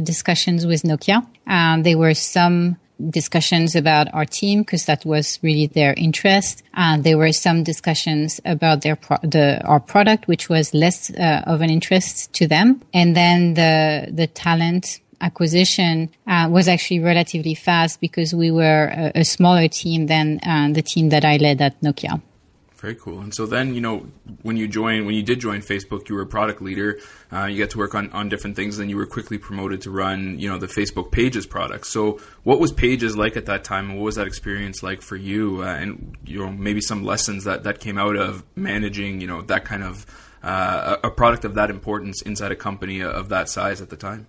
discussions 0.00 0.66
with 0.66 0.82
Nokia. 0.82 1.26
Um, 1.46 1.82
there 1.82 1.98
were 1.98 2.14
some 2.14 2.76
discussions 3.10 3.76
about 3.76 4.12
our 4.14 4.24
team 4.24 4.60
because 4.60 4.86
that 4.86 5.04
was 5.04 5.38
really 5.42 5.66
their 5.66 5.94
interest. 5.94 6.62
Uh, 6.74 6.96
there 6.98 7.18
were 7.18 7.32
some 7.32 7.62
discussions 7.62 8.40
about 8.44 8.82
their 8.82 8.96
pro- 8.96 9.18
the 9.22 9.62
our 9.64 9.80
product, 9.80 10.26
which 10.28 10.48
was 10.48 10.74
less 10.74 11.10
uh, 11.10 11.42
of 11.46 11.60
an 11.60 11.70
interest 11.70 12.32
to 12.34 12.46
them. 12.46 12.82
And 12.92 13.14
then 13.14 13.54
the 13.54 14.08
the 14.10 14.26
talent 14.26 15.00
acquisition 15.20 16.10
uh, 16.26 16.48
was 16.50 16.68
actually 16.68 17.00
relatively 17.00 17.54
fast 17.54 18.00
because 18.00 18.34
we 18.34 18.50
were 18.50 18.92
a, 19.14 19.20
a 19.20 19.24
smaller 19.24 19.68
team 19.68 20.06
than 20.06 20.40
uh, 20.42 20.68
the 20.72 20.82
team 20.82 21.08
that 21.10 21.24
I 21.24 21.36
led 21.36 21.60
at 21.62 21.80
Nokia. 21.80 22.20
Very 22.86 22.94
cool. 22.94 23.18
And 23.18 23.34
so 23.34 23.46
then, 23.46 23.74
you 23.74 23.80
know, 23.80 24.06
when 24.42 24.56
you 24.56 24.68
join, 24.68 25.06
when 25.06 25.16
you 25.16 25.22
did 25.24 25.40
join 25.40 25.60
Facebook, 25.60 26.08
you 26.08 26.14
were 26.14 26.20
a 26.20 26.26
product 26.26 26.62
leader. 26.62 27.00
Uh, 27.32 27.46
you 27.46 27.58
got 27.58 27.70
to 27.70 27.78
work 27.78 27.96
on, 27.96 28.12
on 28.12 28.28
different 28.28 28.54
things. 28.54 28.76
Then 28.76 28.88
you 28.88 28.96
were 28.96 29.06
quickly 29.06 29.38
promoted 29.38 29.82
to 29.82 29.90
run, 29.90 30.38
you 30.38 30.48
know, 30.48 30.56
the 30.56 30.68
Facebook 30.68 31.10
Pages 31.10 31.46
product. 31.48 31.88
So 31.88 32.20
what 32.44 32.60
was 32.60 32.70
Pages 32.70 33.16
like 33.16 33.36
at 33.36 33.46
that 33.46 33.64
time? 33.64 33.90
And 33.90 33.98
what 33.98 34.04
was 34.04 34.14
that 34.14 34.28
experience 34.28 34.84
like 34.84 35.02
for 35.02 35.16
you? 35.16 35.64
Uh, 35.64 35.66
and, 35.66 36.16
you 36.24 36.38
know, 36.38 36.52
maybe 36.52 36.80
some 36.80 37.02
lessons 37.02 37.42
that, 37.42 37.64
that 37.64 37.80
came 37.80 37.98
out 37.98 38.14
of 38.14 38.44
managing, 38.54 39.20
you 39.20 39.26
know, 39.26 39.42
that 39.42 39.64
kind 39.64 39.82
of, 39.82 40.06
uh, 40.44 40.98
a 41.02 41.10
product 41.10 41.44
of 41.44 41.54
that 41.54 41.70
importance 41.70 42.22
inside 42.22 42.52
a 42.52 42.56
company 42.56 43.02
of 43.02 43.30
that 43.30 43.48
size 43.48 43.80
at 43.80 43.90
the 43.90 43.96
time? 43.96 44.28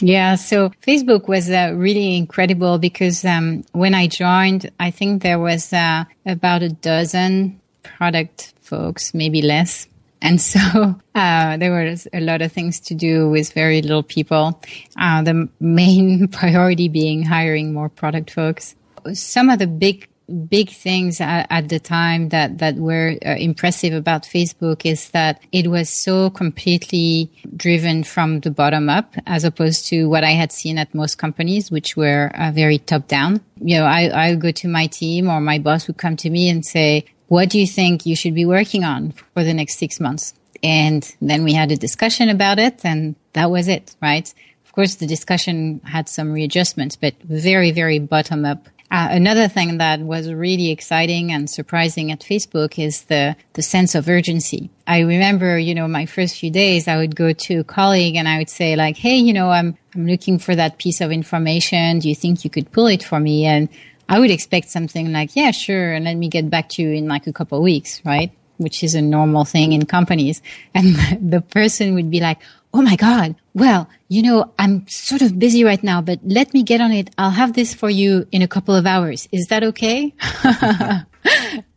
Yeah, 0.00 0.36
so 0.36 0.70
Facebook 0.86 1.28
was 1.28 1.50
uh, 1.50 1.74
really 1.76 2.16
incredible 2.16 2.78
because 2.78 3.22
um, 3.26 3.64
when 3.72 3.94
I 3.94 4.06
joined, 4.06 4.70
I 4.80 4.92
think 4.92 5.22
there 5.22 5.38
was 5.38 5.74
uh, 5.74 6.04
about 6.24 6.62
a 6.62 6.70
dozen 6.70 7.60
product 7.96 8.54
folks, 8.60 9.14
maybe 9.14 9.42
less. 9.42 9.88
And 10.20 10.40
so 10.40 10.60
uh, 11.14 11.56
there 11.56 11.72
was 11.72 12.08
a 12.12 12.20
lot 12.20 12.42
of 12.42 12.52
things 12.52 12.80
to 12.80 12.94
do 12.94 13.28
with 13.28 13.52
very 13.52 13.82
little 13.82 14.02
people. 14.02 14.60
Uh, 14.98 15.22
the 15.22 15.48
main 15.60 16.28
priority 16.28 16.88
being 16.88 17.22
hiring 17.24 17.72
more 17.72 17.88
product 17.88 18.30
folks. 18.30 18.74
Some 19.12 19.48
of 19.50 19.58
the 19.58 19.66
big 19.66 20.08
big 20.48 20.68
things 20.68 21.22
at, 21.22 21.46
at, 21.48 21.70
the 21.70 21.80
time 21.80 22.28
that 22.28 22.58
that 22.58 22.76
were 22.76 23.16
uh, 23.24 23.30
impressive 23.38 23.94
about 23.94 24.24
Facebook 24.24 24.84
is 24.84 25.08
that 25.10 25.40
it 25.52 25.68
was 25.68 25.88
so 25.88 26.28
completely 26.28 27.30
driven 27.56 28.04
from 28.04 28.40
the 28.40 28.50
bottom 28.50 28.90
up 28.90 29.14
as 29.26 29.44
opposed 29.44 29.86
to 29.86 30.06
what 30.06 30.24
I 30.24 30.32
had 30.32 30.52
seen 30.52 30.76
at 30.76 30.94
most 30.94 31.16
companies 31.16 31.70
which 31.70 31.96
were 31.96 32.30
uh, 32.34 32.52
very 32.52 32.78
top 32.78 33.08
down. 33.08 33.40
You 33.56 33.78
know, 33.78 33.84
I 33.84 34.08
I 34.08 34.30
would 34.30 34.40
go 34.40 34.50
to 34.50 34.68
my 34.68 34.86
team 34.86 35.30
or 35.30 35.40
my 35.40 35.58
boss 35.58 35.86
would 35.86 35.96
come 35.96 36.16
to 36.16 36.28
me 36.28 36.50
and 36.50 36.62
say, 36.62 37.06
what 37.28 37.50
do 37.50 37.60
you 37.60 37.66
think 37.66 38.06
you 38.06 38.16
should 38.16 38.34
be 38.34 38.44
working 38.44 38.84
on 38.84 39.12
for 39.12 39.44
the 39.44 39.54
next 39.54 39.78
six 39.78 40.00
months? 40.00 40.34
And 40.62 41.14
then 41.20 41.44
we 41.44 41.52
had 41.52 41.70
a 41.70 41.76
discussion 41.76 42.28
about 42.28 42.58
it 42.58 42.84
and 42.84 43.14
that 43.34 43.50
was 43.50 43.68
it, 43.68 43.94
right? 44.02 44.32
Of 44.64 44.72
course, 44.72 44.96
the 44.96 45.06
discussion 45.06 45.80
had 45.84 46.08
some 46.08 46.32
readjustments, 46.32 46.96
but 46.96 47.14
very, 47.22 47.70
very 47.70 47.98
bottom 47.98 48.44
up. 48.44 48.66
Uh, 48.90 49.08
another 49.10 49.48
thing 49.48 49.78
that 49.78 50.00
was 50.00 50.32
really 50.32 50.70
exciting 50.70 51.30
and 51.30 51.50
surprising 51.50 52.10
at 52.10 52.20
Facebook 52.20 52.82
is 52.82 53.02
the, 53.04 53.36
the 53.52 53.62
sense 53.62 53.94
of 53.94 54.08
urgency. 54.08 54.70
I 54.86 55.00
remember, 55.00 55.58
you 55.58 55.74
know, 55.74 55.86
my 55.86 56.06
first 56.06 56.36
few 56.38 56.50
days, 56.50 56.88
I 56.88 56.96
would 56.96 57.14
go 57.14 57.34
to 57.34 57.58
a 57.58 57.64
colleague 57.64 58.16
and 58.16 58.26
I 58.26 58.38
would 58.38 58.48
say 58.48 58.76
like, 58.76 58.96
Hey, 58.96 59.16
you 59.16 59.34
know, 59.34 59.50
I'm, 59.50 59.76
I'm 59.94 60.06
looking 60.06 60.38
for 60.38 60.56
that 60.56 60.78
piece 60.78 61.02
of 61.02 61.12
information. 61.12 61.98
Do 61.98 62.08
you 62.08 62.14
think 62.14 62.44
you 62.44 62.50
could 62.50 62.72
pull 62.72 62.86
it 62.86 63.02
for 63.02 63.20
me? 63.20 63.44
And 63.44 63.68
I 64.08 64.18
would 64.18 64.30
expect 64.30 64.70
something 64.70 65.12
like, 65.12 65.36
yeah, 65.36 65.50
sure. 65.50 65.92
And 65.92 66.04
let 66.04 66.14
me 66.16 66.28
get 66.28 66.48
back 66.48 66.68
to 66.70 66.82
you 66.82 66.92
in 66.92 67.08
like 67.08 67.26
a 67.26 67.32
couple 67.32 67.58
of 67.58 67.64
weeks, 67.64 68.00
right? 68.04 68.32
Which 68.56 68.82
is 68.82 68.94
a 68.94 69.02
normal 69.02 69.44
thing 69.44 69.72
in 69.72 69.86
companies. 69.86 70.42
And 70.74 70.96
the 71.20 71.40
person 71.40 71.94
would 71.94 72.10
be 72.10 72.20
like, 72.20 72.38
Oh 72.72 72.82
my 72.82 72.96
God. 72.96 73.34
Well, 73.54 73.88
you 74.08 74.20
know, 74.22 74.52
I'm 74.58 74.86
sort 74.88 75.22
of 75.22 75.38
busy 75.38 75.64
right 75.64 75.82
now, 75.82 76.02
but 76.02 76.20
let 76.22 76.52
me 76.52 76.62
get 76.62 76.82
on 76.82 76.92
it. 76.92 77.08
I'll 77.16 77.30
have 77.30 77.54
this 77.54 77.72
for 77.72 77.88
you 77.88 78.26
in 78.30 78.42
a 78.42 78.48
couple 78.48 78.74
of 78.74 78.84
hours. 78.84 79.26
Is 79.32 79.46
that 79.46 79.64
okay? 79.64 80.14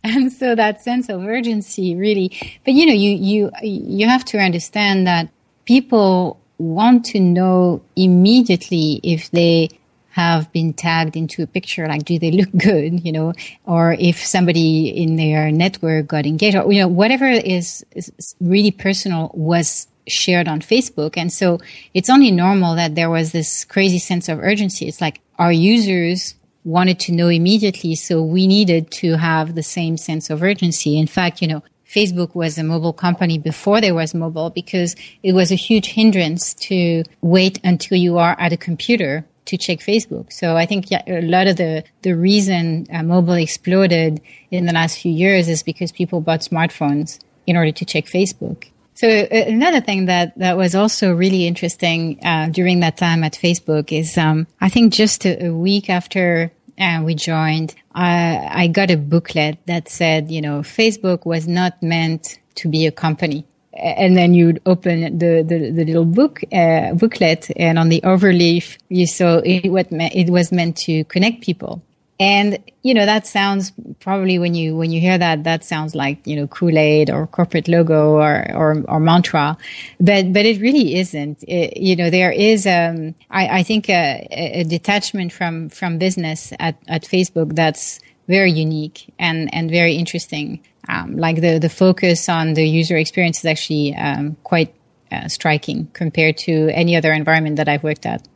And 0.04 0.32
so 0.32 0.56
that 0.56 0.82
sense 0.82 1.10
of 1.10 1.24
urgency 1.24 1.96
really, 1.96 2.32
but 2.66 2.74
you 2.74 2.86
know, 2.86 2.94
you, 2.94 3.12
you, 3.12 3.52
you 3.62 4.08
have 4.08 4.26
to 4.26 4.40
understand 4.40 5.06
that 5.06 5.30
people 5.66 6.40
want 6.58 7.06
to 7.06 7.20
know 7.20 7.82
immediately 7.96 9.00
if 9.04 9.30
they 9.32 9.70
have 10.12 10.52
been 10.52 10.74
tagged 10.74 11.16
into 11.16 11.42
a 11.42 11.48
picture, 11.48 11.88
like 11.88 12.04
do 12.04 12.20
they 12.20 12.32
look 12.32 12.52
good, 12.58 13.06
you 13.06 13.12
know, 13.12 13.34
or 13.66 13.96
if 14.00 14.24
somebody 14.24 14.90
in 14.90 15.16
their 15.16 15.52
network 15.52 16.08
got 16.08 16.26
engaged, 16.26 16.56
or 16.58 16.72
you 16.72 16.82
know, 16.82 16.88
whatever 16.88 17.28
is, 17.28 17.86
is 17.96 18.36
really 18.40 18.72
personal 18.72 19.32
was 19.34 19.88
shared 20.08 20.48
on 20.48 20.62
Facebook. 20.62 21.18
And 21.18 21.32
so 21.32 21.60
it's 21.94 22.10
only 22.10 22.32
normal 22.32 22.76
that 22.76 22.96
there 22.96 23.10
was 23.10 23.32
this 23.32 23.66
crazy 23.66 24.00
sense 24.00 24.30
of 24.30 24.40
urgency. 24.40 24.88
It's 24.88 25.02
like 25.02 25.22
our 25.40 25.52
users 25.52 26.36
wanted 26.64 27.00
to 27.02 27.12
know 27.12 27.28
immediately. 27.28 27.96
So 27.96 28.22
we 28.22 28.48
needed 28.48 28.92
to 28.92 29.18
have 29.18 29.56
the 29.56 29.64
same 29.64 29.98
sense 29.98 30.30
of 30.30 30.44
urgency. 30.44 31.00
In 31.00 31.08
fact, 31.08 31.42
you 31.42 31.48
know, 31.48 31.64
Facebook 31.88 32.36
was 32.36 32.58
a 32.58 32.64
mobile 32.64 32.94
company 32.94 33.38
before 33.38 33.82
there 33.82 33.94
was 33.94 34.14
mobile 34.14 34.50
because 34.50 34.96
it 35.24 35.34
was 35.34 35.52
a 35.52 35.56
huge 35.56 35.88
hindrance 35.88 36.54
to 36.54 37.04
wait 37.22 37.60
until 37.64 37.98
you 37.98 38.18
are 38.18 38.36
at 38.40 38.54
a 38.54 38.58
computer 38.58 39.26
to 39.52 39.58
check 39.58 39.80
Facebook. 39.80 40.32
So 40.32 40.56
I 40.56 40.66
think 40.66 40.86
a 40.92 41.22
lot 41.22 41.48
of 41.48 41.58
the, 41.58 41.84
the 42.02 42.16
reason 42.16 42.88
uh, 42.92 43.04
mobile 43.04 43.34
exploded 43.34 44.22
in 44.50 44.66
the 44.66 44.74
last 44.74 44.98
few 45.00 45.12
years 45.12 45.48
is 45.48 45.62
because 45.62 45.92
people 45.92 46.22
bought 46.22 46.40
smartphones 46.40 47.20
in 47.46 47.58
order 47.58 47.72
to 47.74 47.86
check 47.86 48.06
Facebook. 48.06 48.68
So 48.94 49.08
uh, 49.08 49.28
another 49.32 49.82
thing 49.82 50.06
that, 50.06 50.38
that 50.38 50.56
was 50.58 50.74
also 50.74 51.14
really 51.14 51.48
interesting 51.48 52.20
uh, 52.24 52.48
during 52.50 52.80
that 52.80 52.98
time 52.98 53.24
at 53.24 53.34
Facebook 53.34 53.92
is 53.92 54.18
um, 54.18 54.48
I 54.62 54.70
think 54.70 54.94
just 54.94 55.26
a, 55.26 55.48
a 55.48 55.54
week 55.54 55.90
after 55.90 56.52
uh, 56.80 57.02
we 57.04 57.14
joined, 57.16 57.76
I, 57.94 58.64
I 58.64 58.68
got 58.68 58.90
a 58.90 58.98
booklet 58.98 59.58
that 59.66 59.90
said, 59.90 60.32
you 60.32 60.42
know, 60.42 60.62
Facebook 60.62 61.26
was 61.26 61.48
not 61.48 61.82
meant 61.84 62.40
to 62.56 62.70
be 62.70 62.86
a 62.86 62.92
company 62.92 63.46
and 63.74 64.18
then 64.18 64.34
you'd 64.34 64.62
open 64.66 65.18
the, 65.18 65.44
the, 65.48 65.72
the 65.72 65.86
little 65.86 66.06
book 66.06 66.42
uh, 66.52 66.94
booklet 66.94 67.50
and 67.56 67.80
on 67.80 67.90
the 67.90 68.02
overleaf 68.02 68.78
you 68.90 69.08
saw 69.08 69.38
it, 69.46 69.70
what 69.70 69.88
it 69.92 70.30
was 70.30 70.52
meant 70.52 70.76
to 70.76 71.04
connect 71.06 71.42
people 71.42 71.82
and, 72.22 72.60
you 72.84 72.94
know, 72.94 73.08
that 73.08 73.26
sounds 73.26 73.74
probably 74.00 74.38
when 74.38 74.54
you, 74.54 74.76
when 74.76 74.92
you 74.92 75.02
hear 75.02 75.18
that, 75.18 75.44
that 75.46 75.66
sounds 75.66 75.96
like, 75.96 76.28
you 76.28 76.36
know, 76.36 76.46
Kool-Aid 76.46 77.10
or 77.10 77.26
corporate 77.26 77.68
logo 77.68 78.12
or, 78.12 78.46
or, 78.54 78.84
or 78.88 79.00
mantra. 79.00 79.58
But, 80.00 80.32
but 80.32 80.46
it 80.46 80.62
really 80.62 80.98
isn't. 80.98 81.44
It, 81.48 81.78
you 81.78 81.96
know, 81.96 82.12
there 82.12 82.32
is, 82.32 82.68
um, 82.68 83.16
I, 83.32 83.62
I 83.62 83.64
think 83.64 83.90
a, 83.90 84.28
a 84.30 84.64
detachment 84.66 85.34
from, 85.34 85.70
from 85.70 85.98
business 85.98 86.54
at, 86.60 86.78
at 86.88 87.06
Facebook 87.06 87.56
that's 87.56 88.00
very 88.28 88.52
unique 88.52 89.12
and, 89.18 89.52
and 89.52 89.72
very 89.72 89.96
interesting. 89.96 90.62
Um, 90.92 91.16
like 91.16 91.40
the, 91.40 91.58
the 91.58 91.70
focus 91.70 92.28
on 92.28 92.54
the 92.54 92.68
user 92.68 92.98
experience 92.98 93.40
is 93.40 93.46
actually, 93.46 93.96
um, 93.96 94.36
quite 94.44 94.76
uh, 95.12 95.28
striking 95.28 95.88
compared 95.94 96.38
to 96.38 96.70
any 96.70 96.96
other 96.96 97.14
environment 97.14 97.56
that 97.56 97.70
I've 97.70 97.84
worked 97.84 98.06
at. 98.06 98.28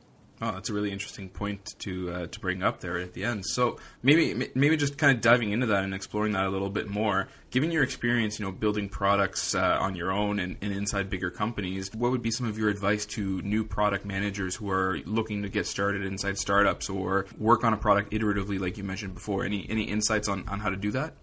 Oh, 0.41 0.51
that's 0.51 0.69
a 0.69 0.73
really 0.73 0.91
interesting 0.91 1.29
point 1.29 1.75
to 1.79 2.11
uh, 2.11 2.27
to 2.27 2.39
bring 2.41 2.61
up 2.61 2.81
there 2.81 2.99
at 2.99 3.13
the 3.13 3.23
end. 3.23 3.45
So 3.45 3.79
maybe 4.03 4.51
maybe 4.53 4.75
just 4.75 4.97
kind 4.97 5.15
of 5.15 5.21
diving 5.21 5.51
into 5.51 5.67
that 5.67 5.85
and 5.85 5.93
exploring 5.93 6.33
that 6.33 6.45
a 6.45 6.49
little 6.49 6.69
bit 6.69 6.89
more. 6.89 7.29
Given 7.51 7.71
your 7.71 7.83
experience, 7.83 8.37
you 8.37 8.45
know, 8.45 8.51
building 8.51 8.89
products 8.89 9.55
uh, 9.55 9.77
on 9.79 9.95
your 9.95 10.11
own 10.11 10.39
and, 10.39 10.57
and, 10.61 10.73
inside 10.73 11.09
bigger 11.09 11.31
companies, 11.31 11.89
what 11.95 12.11
would 12.11 12.21
be 12.21 12.31
some 12.31 12.47
of 12.47 12.57
your 12.57 12.67
advice 12.67 13.05
to 13.07 13.41
new 13.43 13.63
product 13.63 14.05
managers 14.05 14.55
who 14.55 14.69
are 14.69 14.99
looking 15.05 15.41
to 15.43 15.49
get 15.49 15.65
started 15.67 16.03
inside 16.03 16.37
startups 16.37 16.89
or 16.89 17.27
work 17.37 17.63
on 17.63 17.71
a 17.71 17.77
product 17.77 18.11
iteratively, 18.11 18.59
like 18.59 18.77
you 18.77 18.83
mentioned 18.83 19.13
before? 19.13 19.45
Any 19.45 19.65
any 19.69 19.83
insights 19.83 20.27
on 20.27 20.45
on 20.49 20.59
how 20.59 20.69
to 20.69 20.77
do 20.77 20.91
that? 20.91 21.13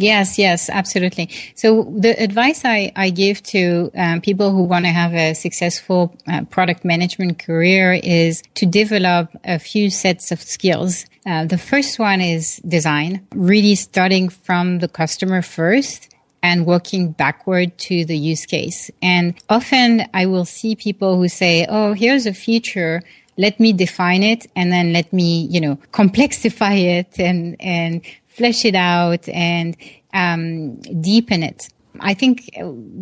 Yes, 0.00 0.38
yes, 0.38 0.70
absolutely. 0.70 1.28
So 1.54 1.84
the 1.94 2.18
advice 2.18 2.64
I, 2.64 2.90
I 2.96 3.10
give 3.10 3.42
to 3.54 3.90
um, 3.94 4.22
people 4.22 4.50
who 4.50 4.62
want 4.62 4.86
to 4.86 4.90
have 4.90 5.12
a 5.12 5.34
successful 5.34 6.16
uh, 6.26 6.44
product 6.44 6.86
management 6.86 7.38
career 7.38 8.00
is 8.02 8.42
to 8.54 8.64
develop 8.64 9.28
a 9.44 9.58
few 9.58 9.90
sets 9.90 10.32
of 10.32 10.40
skills. 10.40 11.04
Uh, 11.26 11.44
the 11.44 11.58
first 11.58 11.98
one 11.98 12.22
is 12.22 12.56
design, 12.66 13.26
really 13.34 13.74
starting 13.74 14.30
from 14.30 14.78
the 14.78 14.88
customer 14.88 15.42
first 15.42 16.08
and 16.42 16.64
working 16.64 17.12
backward 17.12 17.76
to 17.76 18.06
the 18.06 18.16
use 18.16 18.46
case. 18.46 18.90
And 19.02 19.34
often 19.50 20.08
I 20.14 20.24
will 20.24 20.46
see 20.46 20.76
people 20.76 21.18
who 21.18 21.28
say, 21.28 21.66
Oh, 21.68 21.92
here's 21.92 22.24
a 22.24 22.32
feature 22.32 23.02
let 23.36 23.58
me 23.58 23.72
define 23.72 24.22
it 24.22 24.46
and 24.54 24.70
then 24.70 24.92
let 24.92 25.10
me, 25.14 25.46
you 25.50 25.62
know, 25.62 25.76
complexify 25.92 26.98
it 26.98 27.18
and, 27.18 27.56
and 27.58 28.02
flesh 28.40 28.64
it 28.64 28.74
out 28.74 29.28
and 29.28 29.76
um, 30.14 30.76
deepen 31.08 31.42
it. 31.42 31.68
I 32.00 32.14
think 32.14 32.50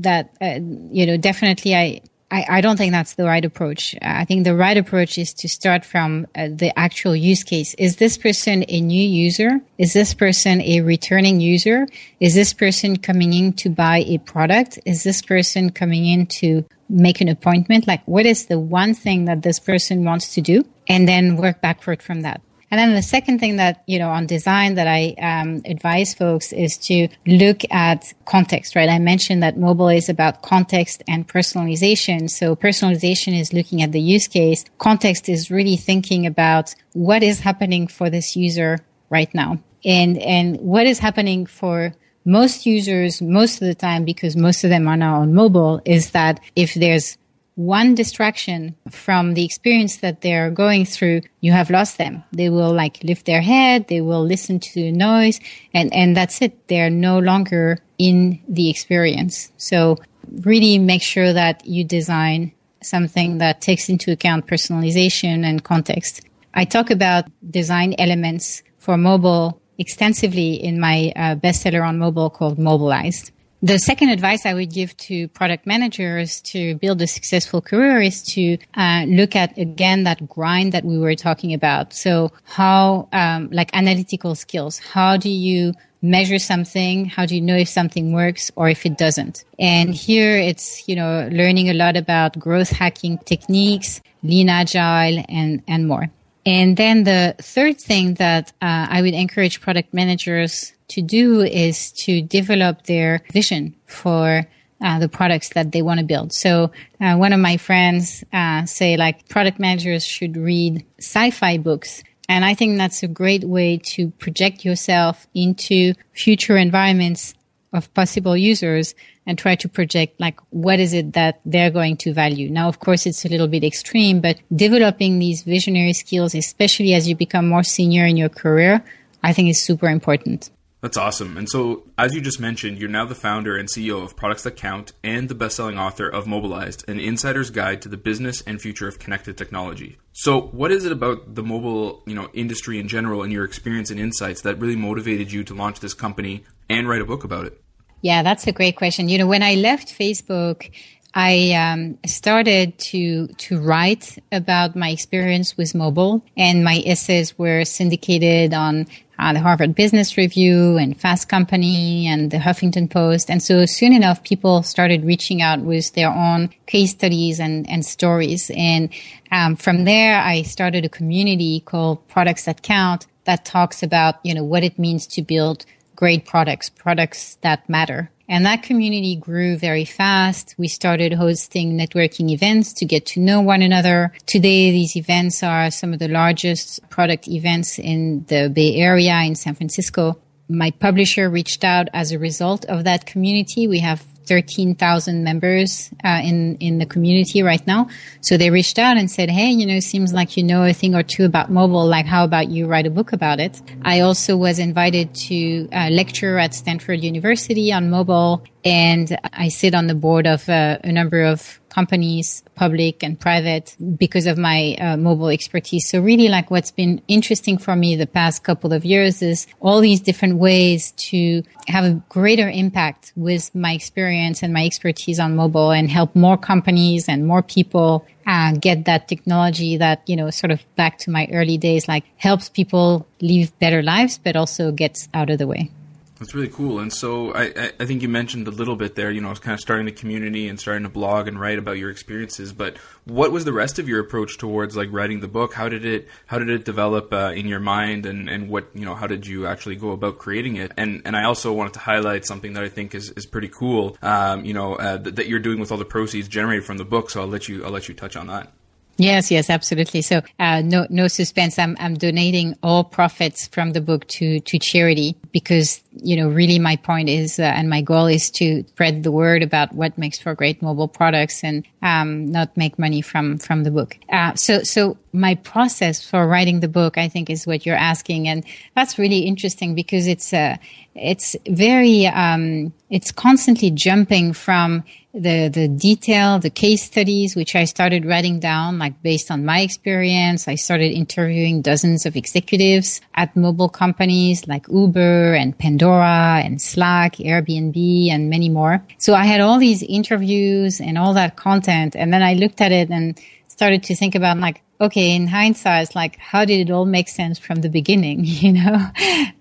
that 0.09 0.25
uh, 0.43 0.59
you 0.99 1.07
know 1.07 1.17
definitely 1.17 1.77
I, 1.77 2.01
I, 2.31 2.41
I 2.57 2.61
don't 2.61 2.77
think 2.77 2.91
that's 2.91 3.15
the 3.15 3.25
right 3.25 3.45
approach. 3.45 3.95
I 4.03 4.25
think 4.25 4.43
the 4.43 4.57
right 4.57 4.77
approach 4.77 5.17
is 5.17 5.33
to 5.35 5.49
start 5.49 5.85
from 5.85 6.27
uh, 6.35 6.49
the 6.63 6.77
actual 6.77 7.15
use 7.15 7.45
case. 7.45 7.75
Is 7.75 7.97
this 7.97 8.19
person 8.19 8.65
a 8.69 8.81
new 8.81 9.07
user? 9.27 9.61
Is 9.79 9.93
this 9.93 10.13
person 10.13 10.61
a 10.63 10.81
returning 10.81 11.41
user? 11.41 11.87
Is 12.19 12.35
this 12.35 12.53
person 12.53 12.97
coming 12.97 13.33
in 13.33 13.53
to 13.63 13.71
buy 13.71 13.99
a 14.09 14.19
product? 14.19 14.81
Is 14.85 15.05
this 15.05 15.23
person 15.23 15.71
coming 15.71 16.05
in 16.05 16.27
to 16.41 16.65
make 16.89 17.21
an 17.21 17.29
appointment? 17.29 17.87
Like, 17.87 18.03
what 18.07 18.27
is 18.27 18.47
the 18.47 18.59
one 18.59 18.93
thing 18.93 19.27
that 19.27 19.43
this 19.43 19.61
person 19.61 20.05
wants 20.05 20.35
to 20.35 20.41
do? 20.41 20.65
And 20.89 21.07
then 21.07 21.37
work 21.37 21.61
backward 21.61 22.03
from 22.03 22.23
that. 22.23 22.41
And 22.71 22.79
then 22.79 22.95
the 22.95 23.03
second 23.03 23.39
thing 23.39 23.57
that, 23.57 23.83
you 23.87 23.99
know, 23.99 24.11
on 24.11 24.27
design 24.27 24.75
that 24.75 24.87
I 24.87 25.15
um, 25.21 25.63
advise 25.65 26.13
folks 26.15 26.53
is 26.53 26.77
to 26.79 27.09
look 27.27 27.63
at 27.71 28.13
context, 28.27 28.77
right? 28.77 28.89
I 28.89 28.99
mentioned 28.99 29.43
that 29.43 29.57
mobile 29.57 29.89
is 29.89 30.09
about 30.09 30.43
context 30.43 31.03
and 31.09 31.27
personalization. 31.27 32.29
So 32.29 32.55
personalization 32.55 33.39
is 33.39 33.53
looking 33.53 33.83
at 33.83 33.93
the 33.93 34.01
use 34.01 34.29
case. 34.29 34.65
Context 34.79 35.29
is 35.29 35.51
really 35.51 35.77
thinking 35.77 36.27
about 36.27 36.75
what 36.93 37.23
is 37.23 37.41
happening 37.41 37.87
for 37.87 38.11
this 38.11 38.37
user 38.37 38.79
right 39.09 39.33
now 39.35 39.59
and, 39.85 40.19
and 40.19 40.57
what 40.61 40.87
is 40.87 40.99
happening 40.99 41.47
for 41.47 41.95
most 42.25 42.67
users 42.67 43.23
most 43.23 43.63
of 43.63 43.67
the 43.67 43.75
time 43.75 44.05
because 44.05 44.37
most 44.37 44.63
of 44.63 44.71
them 44.71 44.87
are 44.87 44.97
now 44.97 45.21
on 45.21 45.33
mobile 45.33 45.81
is 45.87 46.11
that 46.11 46.41
if 46.55 46.75
there's 46.75 47.17
one 47.59 47.97
distraction 47.97 48.77
from 48.89 49.35
the 49.35 49.45
experience 49.45 49.97
that 49.97 50.21
they're 50.21 50.49
going 50.49 50.85
through, 50.85 51.23
you 51.41 51.51
have 51.51 51.71
lost 51.71 51.99
them. 51.99 52.23
They 52.31 52.51
will 52.51 52.73
like 52.73 53.03
lift 53.03 53.27
their 53.27 53.43
head, 53.43 53.89
they 53.89 54.01
will 54.01 54.25
listen 54.25 54.61
to 54.61 54.75
the 54.75 54.93
noise, 54.93 55.41
and, 55.75 55.93
and 55.93 56.17
that's 56.17 56.41
it. 56.41 56.69
They're 56.69 56.89
no 56.89 57.19
longer 57.19 57.79
in 57.99 58.41
the 58.49 58.71
experience. 58.71 59.51
So 59.57 59.97
really 60.43 60.79
make 60.79 61.03
sure 61.03 61.33
that 61.33 61.67
you 61.67 61.83
design 61.83 62.53
something 62.81 63.39
that 63.39 63.61
takes 63.61 63.89
into 63.89 64.13
account 64.13 64.47
personalization 64.47 65.45
and 65.45 65.65
context. 65.65 66.21
I 66.55 66.65
talk 66.65 66.91
about 66.93 67.25
design 67.51 67.97
elements 67.99 68.63
for 68.79 68.97
mobile 68.97 69.61
extensively 69.79 70.55
in 70.55 70.79
my 70.79 71.13
uh, 71.17 71.35
bestseller 71.35 71.85
on 71.85 71.99
mobile 71.99 72.31
called 72.31 72.57
Mobilized. 72.57 73.33
The 73.61 73.79
second 73.79 74.11
advice 74.11 74.47
I 74.47 74.55
would 74.55 74.73
give 74.73 74.97
to 74.99 75.27
product 75.29 75.67
managers 75.67 76.41
to 76.43 76.77
build 76.77 77.03
a 77.03 77.09
successful 77.09 77.61
career 77.61 78.01
is 78.01 78.23
to 78.35 78.57
uh, 78.75 79.05
look 79.09 79.35
at 79.35 79.59
again 79.59 80.05
that 80.05 80.29
grind 80.29 80.73
that 80.75 80.85
we 80.85 80.97
were 80.97 81.17
talking 81.17 81.53
about. 81.53 81.93
So 81.93 82.31
how, 82.45 83.09
um, 83.13 83.49
like 83.51 83.71
analytical 83.75 84.37
skills, 84.37 84.79
how 84.79 85.17
do 85.17 85.29
you 85.29 85.73
measure 86.03 86.39
something? 86.39 87.07
How 87.07 87.27
do 87.27 87.35
you 87.35 87.41
know 87.41 87.57
if 87.57 87.69
something 87.69 88.13
works 88.13 88.53
or 88.55 88.69
if 88.69 88.87
it 88.87 88.97
doesn't? 88.97 89.45
And 89.59 89.93
here 89.93 90.37
it's, 90.37 90.89
you 90.89 90.95
know, 90.95 91.29
learning 91.33 91.69
a 91.69 91.75
lot 91.75 91.97
about 91.97 92.39
growth 92.39 92.71
hacking 92.71 93.19
techniques, 93.19 94.01
lean 94.23 94.49
agile 94.49 95.25
and, 95.29 95.65
and 95.67 95.89
more. 95.89 96.11
And 96.49 96.79
then 96.79 97.05
the 97.05 97.35
third 97.43 97.79
thing 97.79 98.15
that 98.15 98.55
uh, 98.63 98.87
I 98.89 99.03
would 99.03 99.13
encourage 99.13 99.61
product 99.61 99.93
managers 99.93 100.73
to 100.89 101.03
do 101.03 101.43
is 101.43 101.93
to 102.05 102.23
develop 102.23 102.85
their 102.85 103.21
vision 103.35 103.77
for 103.85 104.49
uh, 104.81 104.99
the 104.99 105.11
products 105.11 105.51
that 105.51 105.73
they 105.73 105.83
want 105.83 106.01
to 106.01 106.07
build. 106.07 106.33
So 106.33 106.73
uh, 107.03 107.17
one 107.17 107.35
of 107.35 107.41
my 107.41 107.59
friends 107.59 108.25
uh, 108.33 108.65
say 108.65 108.97
like 108.97 109.29
product 109.29 109.59
managers 109.59 110.07
should 110.07 110.39
read 110.39 110.87
sci-fi 110.99 111.59
books. 111.59 112.03
And 112.31 112.47
I 112.47 112.55
think 112.55 112.79
that's 112.79 113.03
a 113.03 113.09
great 113.09 113.45
way 113.45 113.77
to 113.93 114.09
project 114.13 114.65
yourself 114.65 115.27
into 115.35 115.93
future 116.15 116.57
environments 116.57 117.35
of 117.73 117.93
possible 117.95 118.37
users 118.37 118.95
and 119.27 119.39
try 119.39 119.55
to 119.57 119.69
project 119.69 120.19
like 120.19 120.39
what 120.51 120.81
is 120.81 120.93
it 120.93 121.13
that 121.13 121.41
they're 121.45 121.71
going 121.71 121.97
to 121.99 122.13
value. 122.13 122.49
Now, 122.49 122.69
of 122.69 122.81
course, 122.81 123.07
it's 123.07 123.25
a 123.25 123.29
little 123.29 123.49
bit 123.49 123.65
extreme, 123.65 124.21
but 124.21 124.39
developing 124.55 125.19
these 125.19 125.43
visionary 125.43 125.93
skills, 125.93 126.35
especially 126.35 126.95
as 126.95 127.09
you 127.09 127.15
become 127.15 127.49
more 127.49 127.63
senior 127.63 128.07
in 128.07 128.17
your 128.17 128.31
career, 128.31 128.83
I 129.23 129.33
think 129.33 129.51
is 129.51 129.63
super 129.63 129.89
important. 129.89 130.51
That's 130.81 130.97
awesome. 130.97 131.37
And 131.37 131.49
so, 131.49 131.89
as 131.99 132.15
you 132.15 132.21
just 132.21 132.39
mentioned, 132.39 132.79
you're 132.79 132.89
now 132.89 133.05
the 133.05 133.17
founder 133.17 133.57
and 133.57 133.69
CEO 133.69 134.05
of 134.05 134.15
Products 134.15 134.45
That 134.45 134.55
Count 134.55 134.93
and 135.03 135.29
the 135.29 135.35
best-selling 135.35 135.77
author 135.77 136.09
of 136.09 136.29
Mobilized, 136.29 136.89
an 136.89 137.01
insider's 137.01 137.51
guide 137.51 137.83
to 137.83 137.89
the 137.89 137.97
business 137.97 138.43
and 138.43 138.61
future 138.61 138.87
of 138.87 139.01
connected 139.01 139.37
technology. 139.37 139.99
So, 140.13 140.41
what 140.41 140.71
is 140.71 140.85
it 140.85 140.93
about 140.93 141.35
the 141.35 141.43
mobile, 141.43 142.05
you 142.07 142.15
know, 142.15 142.31
industry 142.33 142.79
in 142.79 142.87
general 142.87 143.25
and 143.25 143.33
your 143.33 143.45
experience 143.45 143.91
and 143.91 143.99
insights 143.99 144.43
that 144.43 144.61
really 144.61 144.77
motivated 144.77 145.33
you 145.33 145.43
to 145.45 145.55
launch 145.55 145.81
this 145.81 145.95
company 145.95 146.45
and 146.71 146.89
write 146.89 147.01
a 147.01 147.05
book 147.05 147.25
about 147.25 147.47
it? 147.47 147.61
Yeah, 148.01 148.23
that's 148.23 148.47
a 148.47 148.53
great 148.53 148.77
question. 148.77 149.09
You 149.09 149.19
know, 149.19 149.27
when 149.27 149.43
I 149.43 149.57
left 149.57 149.89
Facebook, 149.89 150.71
I 151.13 151.53
um, 151.55 151.99
started 152.07 152.79
to 152.79 153.27
to 153.27 153.61
write 153.61 154.19
about 154.31 154.77
my 154.77 154.91
experience 154.91 155.57
with 155.57 155.75
mobile, 155.75 156.25
and 156.37 156.63
my 156.63 156.83
essays 156.87 157.37
were 157.37 157.65
syndicated 157.65 158.55
on 158.55 158.87
uh, 159.19 159.33
the 159.33 159.41
Harvard 159.41 159.75
Business 159.75 160.17
Review 160.17 160.77
and 160.77 160.99
Fast 160.99 161.29
Company 161.29 162.07
and 162.07 162.31
the 162.31 162.39
Huffington 162.39 162.89
Post. 162.91 163.31
And 163.31 163.43
so 163.43 163.67
soon 163.67 163.93
enough, 163.93 164.23
people 164.23 164.63
started 164.63 165.05
reaching 165.05 165.43
out 165.43 165.61
with 165.61 165.93
their 165.95 166.11
own 166.11 166.51
case 166.67 166.91
studies 166.91 167.41
and, 167.41 167.69
and 167.69 167.85
stories. 167.85 168.51
And 168.55 168.91
um, 169.33 169.57
from 169.57 169.85
there, 169.85 170.21
I 170.21 170.43
started 170.43 170.85
a 170.85 170.89
community 170.89 171.61
called 171.61 172.07
Products 172.09 172.45
That 172.45 172.63
Count 172.63 173.07
that 173.25 173.45
talks 173.45 173.83
about 173.83 174.15
you 174.25 174.35
know 174.35 174.43
what 174.43 174.65
it 174.65 174.79
means 174.79 175.07
to 175.07 175.23
build 175.23 175.67
great 175.97 176.25
products, 176.25 176.71
products 176.71 177.37
that 177.43 177.69
matter. 177.69 178.11
And 178.29 178.45
that 178.45 178.63
community 178.63 179.17
grew 179.17 179.57
very 179.57 179.87
fast. 179.87 180.55
We 180.59 180.69
started 180.69 181.15
hosting 181.15 181.79
networking 181.79 182.31
events 182.31 182.75
to 182.75 182.85
get 182.85 183.07
to 183.07 183.21
know 183.21 183.41
one 183.41 183.63
another. 183.63 184.13
Today, 184.27 184.71
these 184.71 184.97
events 184.97 185.43
are 185.43 185.71
some 185.71 185.95
of 185.95 185.99
the 185.99 186.09
largest 186.09 186.87
product 186.91 187.27
events 187.27 187.79
in 187.79 188.27
the 188.29 188.51
Bay 188.51 188.77
Area 188.77 189.19
in 189.23 189.35
San 189.35 189.55
Francisco. 189.55 190.19
My 190.49 190.71
publisher 190.71 191.31
reached 191.31 191.65
out 191.65 191.89
as 191.95 192.13
a 192.13 192.19
result 192.19 192.67
of 192.67 192.85
that 192.85 193.07
community. 193.07 193.67
We 193.67 193.79
have 193.79 194.05
13,000 194.29 195.25
members 195.25 195.91
uh, 196.05 196.21
in 196.23 196.57
in 196.57 196.79
the 196.79 196.87
community 196.87 197.43
right 197.43 197.67
now. 197.67 197.89
So 198.21 198.37
they 198.37 198.51
reached 198.51 198.79
out 198.79 198.97
and 198.97 199.11
said, 199.11 199.31
"Hey, 199.31 199.51
you 199.51 199.67
know, 199.67 199.81
seems 199.81 200.13
like 200.13 200.37
you 200.37 200.43
know 200.43 200.65
a 200.65 200.73
thing 200.73 200.95
or 200.95 201.03
two 201.03 201.25
about 201.25 201.51
mobile. 201.51 201.87
Like, 201.87 202.07
how 202.07 202.25
about 202.25 202.49
you 202.51 202.67
write 202.67 202.87
a 202.87 202.91
book 202.91 203.13
about 203.13 203.41
it?" 203.41 203.61
I 203.83 204.01
also 204.01 204.37
was 204.37 204.59
invited 204.59 205.15
to 205.29 205.69
uh, 205.73 205.89
lecture 205.91 206.39
at 206.39 206.55
Stanford 206.55 207.01
University 207.03 207.73
on 207.73 207.91
mobile, 207.91 208.45
and 208.65 209.19
I 209.33 209.49
sit 209.49 209.75
on 209.75 209.87
the 209.87 209.95
board 209.95 210.27
of 210.27 210.49
uh, 210.49 210.79
a 210.85 210.93
number 210.93 211.23
of 211.25 211.59
companies, 211.69 212.43
public 212.55 213.03
and 213.03 213.19
private, 213.19 213.77
because 213.97 214.27
of 214.27 214.39
my 214.39 214.75
uh, 214.81 214.97
mobile 214.97 215.29
expertise. 215.29 215.89
So 215.89 216.01
really 216.01 216.29
like 216.29 216.51
what's 216.51 216.71
been 216.71 217.03
interesting 217.09 217.59
for 217.59 217.77
me 217.77 217.97
the 217.97 218.07
past 218.07 218.45
couple 218.45 218.73
of 218.73 218.85
years 218.85 219.23
is 219.23 219.47
all 219.61 219.81
these 219.81 220.01
different 220.01 220.37
ways 220.37 220.93
to 220.93 221.43
have 221.67 221.85
a 221.85 222.03
greater 222.09 222.49
impact 222.49 223.13
with 223.17 223.55
my 223.55 223.73
experience 223.73 224.43
and 224.43 224.53
my 224.53 224.65
expertise 224.65 225.21
on 225.21 225.37
mobile 225.37 225.71
and 225.71 225.91
help 225.91 226.15
more 226.15 226.37
companies 226.37 227.09
and 227.09 227.27
more 227.27 227.43
people 227.43 228.07
uh, 228.27 228.53
get 228.53 228.85
that 228.85 229.09
technology 229.09 229.77
that, 229.79 230.03
you 230.07 230.17
know, 230.17 230.31
sort 230.31 230.51
of 230.51 230.61
back 230.77 230.99
to 230.99 231.11
my 231.11 231.29
early 231.33 231.57
days, 231.57 231.89
like 231.89 232.05
helps 232.17 232.49
people 232.49 233.07
live 233.21 233.59
better 233.59 233.83
lives, 233.83 234.19
but 234.19 234.37
also 234.37 234.71
gets 234.71 235.09
out 235.15 235.31
of 235.31 235.39
the 235.39 235.47
way. 235.47 235.71
That's 236.19 236.35
really 236.35 236.49
cool. 236.49 236.81
And 236.81 236.93
so 236.93 237.33
I, 237.33 237.73
I 237.79 237.87
think 237.87 238.03
you 238.03 238.09
mentioned 238.09 238.49
a 238.49 238.51
little 238.51 238.75
bit 238.75 238.97
there, 238.97 239.11
you 239.11 239.21
know, 239.21 239.33
kind 239.35 239.55
of 239.55 239.61
starting 239.61 239.87
the 239.87 239.93
community 239.93 240.49
and 240.49 240.59
starting 240.59 240.83
to 240.83 240.89
blog 240.89 241.29
and 241.29 241.39
write 241.39 241.59
about 241.59 241.79
your 241.79 241.91
experiences. 241.91 242.53
But 242.53 242.77
what 243.05 243.31
was 243.31 243.45
the 243.45 243.53
rest 243.53 243.79
of 243.79 243.89
your 243.89 244.01
approach 244.01 244.37
towards 244.37 244.77
like 244.77 244.89
writing 244.91 245.21
the 245.21 245.29
book? 245.29 245.55
How 245.55 245.69
did 245.69 245.85
it 245.85 246.09
how 246.27 246.39
did 246.39 246.51
it 246.51 246.65
develop 246.65 247.13
uh, 247.13 247.33
in 247.37 247.47
your 247.47 247.61
mind, 247.61 248.05
and, 248.05 248.29
and 248.29 248.49
what 248.49 248.69
you 248.75 248.85
know 248.85 248.97
how 248.97 249.07
did 249.07 249.27
you 249.27 249.47
actually 249.47 249.77
go 249.77 249.93
about 249.93 250.19
creating 250.19 250.57
it? 250.57 250.73
And 250.77 251.03
and 251.05 251.17
I 251.17 251.25
also 251.25 251.53
wanted 251.53 251.75
to 251.75 251.81
highlight 251.81 252.27
something 252.27 252.55
that 252.55 252.65
I 252.65 252.69
think 252.69 252.95
is, 252.95 253.11
is 253.13 253.25
pretty 253.25 253.49
cool. 253.49 253.97
Um, 254.03 254.45
you 254.45 254.55
know 254.55 254.75
uh, 254.75 254.99
th- 254.99 255.15
that 255.15 255.29
you're 255.29 255.39
doing 255.39 255.61
with 255.61 255.71
all 255.71 255.79
the 255.79 255.85
proceeds 255.85 256.27
generated 256.27 256.65
from 256.65 256.79
the 256.79 256.85
book. 256.85 257.11
So 257.11 257.21
I'll 257.21 257.29
let 257.29 257.49
you 257.49 257.65
I'll 257.65 257.71
let 257.71 257.89
you 257.89 257.95
touch 257.95 258.17
on 258.17 258.27
that. 258.27 258.53
Yes, 259.01 259.31
yes, 259.31 259.49
absolutely. 259.49 260.03
So, 260.03 260.23
uh, 260.41 260.61
no, 260.61 260.85
no 260.91 261.07
suspense. 261.07 261.57
I'm, 261.57 261.77
I'm 261.79 261.95
donating 261.95 262.57
all 262.65 262.83
profits 262.83 263.47
from 263.47 263.71
the 263.71 263.81
book 263.81 264.09
to, 264.09 264.41
to 264.41 264.59
charity 264.59 265.17
because, 265.31 265.81
you 265.93 266.17
know, 266.17 266.29
really 266.29 266.59
my 266.59 266.75
point 266.75 267.09
is, 267.09 267.39
uh, 267.39 267.43
and 267.43 267.71
my 267.71 267.81
goal 267.81 268.07
is 268.07 268.29
to 268.33 268.65
spread 268.65 269.05
the 269.05 269.13
word 269.13 269.45
about 269.45 269.73
what 269.73 269.97
makes 269.99 270.19
for 270.19 270.35
great 270.35 270.61
mobile 270.63 270.89
products 270.89 271.45
and, 271.45 271.65
um, 271.83 272.31
not 272.31 272.57
make 272.57 272.79
money 272.79 273.01
from, 273.01 273.39
from 273.39 273.65
the 273.65 273.71
book. 273.71 273.97
Uh, 274.11 274.35
so, 274.35 274.63
so 274.63 274.97
my 275.13 275.35
process 275.37 276.09
for 276.09 276.27
writing 276.27 276.61
the 276.61 276.69
book, 276.69 276.99
I 276.99 277.09
think 277.09 277.31
is 277.31 277.47
what 277.47 277.65
you're 277.65 277.77
asking. 277.77 278.29
And 278.29 278.45
that's 278.75 278.99
really 278.99 279.21
interesting 279.21 279.75
because 279.75 280.07
it's, 280.07 280.33
uh, 280.33 280.57
it's 280.95 281.37
very, 281.49 282.07
um, 282.07 282.73
it's 282.91 283.13
constantly 283.13 283.71
jumping 283.71 284.33
from 284.33 284.85
the, 285.15 285.49
the 285.49 285.69
detail, 285.69 286.39
the 286.39 286.51
case 286.51 286.83
studies, 286.83 287.35
which 287.35 287.55
I 287.57 287.65
started 287.65 288.05
writing 288.05 288.41
down, 288.41 288.79
like 288.79 289.03
based 289.03 289.31
on 289.31 289.45
my 289.45 289.61
experience. 289.61 290.49
I 290.49 290.55
started 290.55 290.93
interviewing 290.93 291.63
dozens 291.63 292.07
of 292.07 292.17
executives 292.17 293.01
at 293.15 293.35
mobile 293.37 293.69
companies 293.69 294.47
like 294.47 294.67
Uber 294.69 295.35
and 295.35 295.59
Pandora 295.59 296.43
and 296.45 296.61
Slack, 296.61 297.17
Airbnb 297.17 298.11
and 298.11 298.31
many 298.31 298.49
more. 298.49 298.85
So 298.99 299.15
I 299.15 299.25
had 299.25 299.41
all 299.41 299.59
these 299.59 299.83
interviews 299.83 300.81
and 300.81 300.99
all 300.99 301.15
that 301.15 301.37
content. 301.37 301.68
And 301.69 302.13
then 302.13 302.23
I 302.23 302.35
looked 302.35 302.61
at 302.61 302.73
it 302.73 302.91
and 302.91 303.19
started 303.47 303.83
to 303.85 303.97
think 303.97 304.15
about 304.15 304.39
like, 304.39 304.63
okay, 304.81 305.15
in 305.15 305.27
hindsight, 305.27 305.95
like, 305.95 306.17
how 306.19 306.45
did 306.45 306.61
it 306.69 306.71
all 306.71 306.85
make 306.87 307.09
sense 307.09 307.39
from 307.39 307.61
the 307.61 307.69
beginning? 307.69 308.25
You 308.25 308.53
know, 308.53 308.79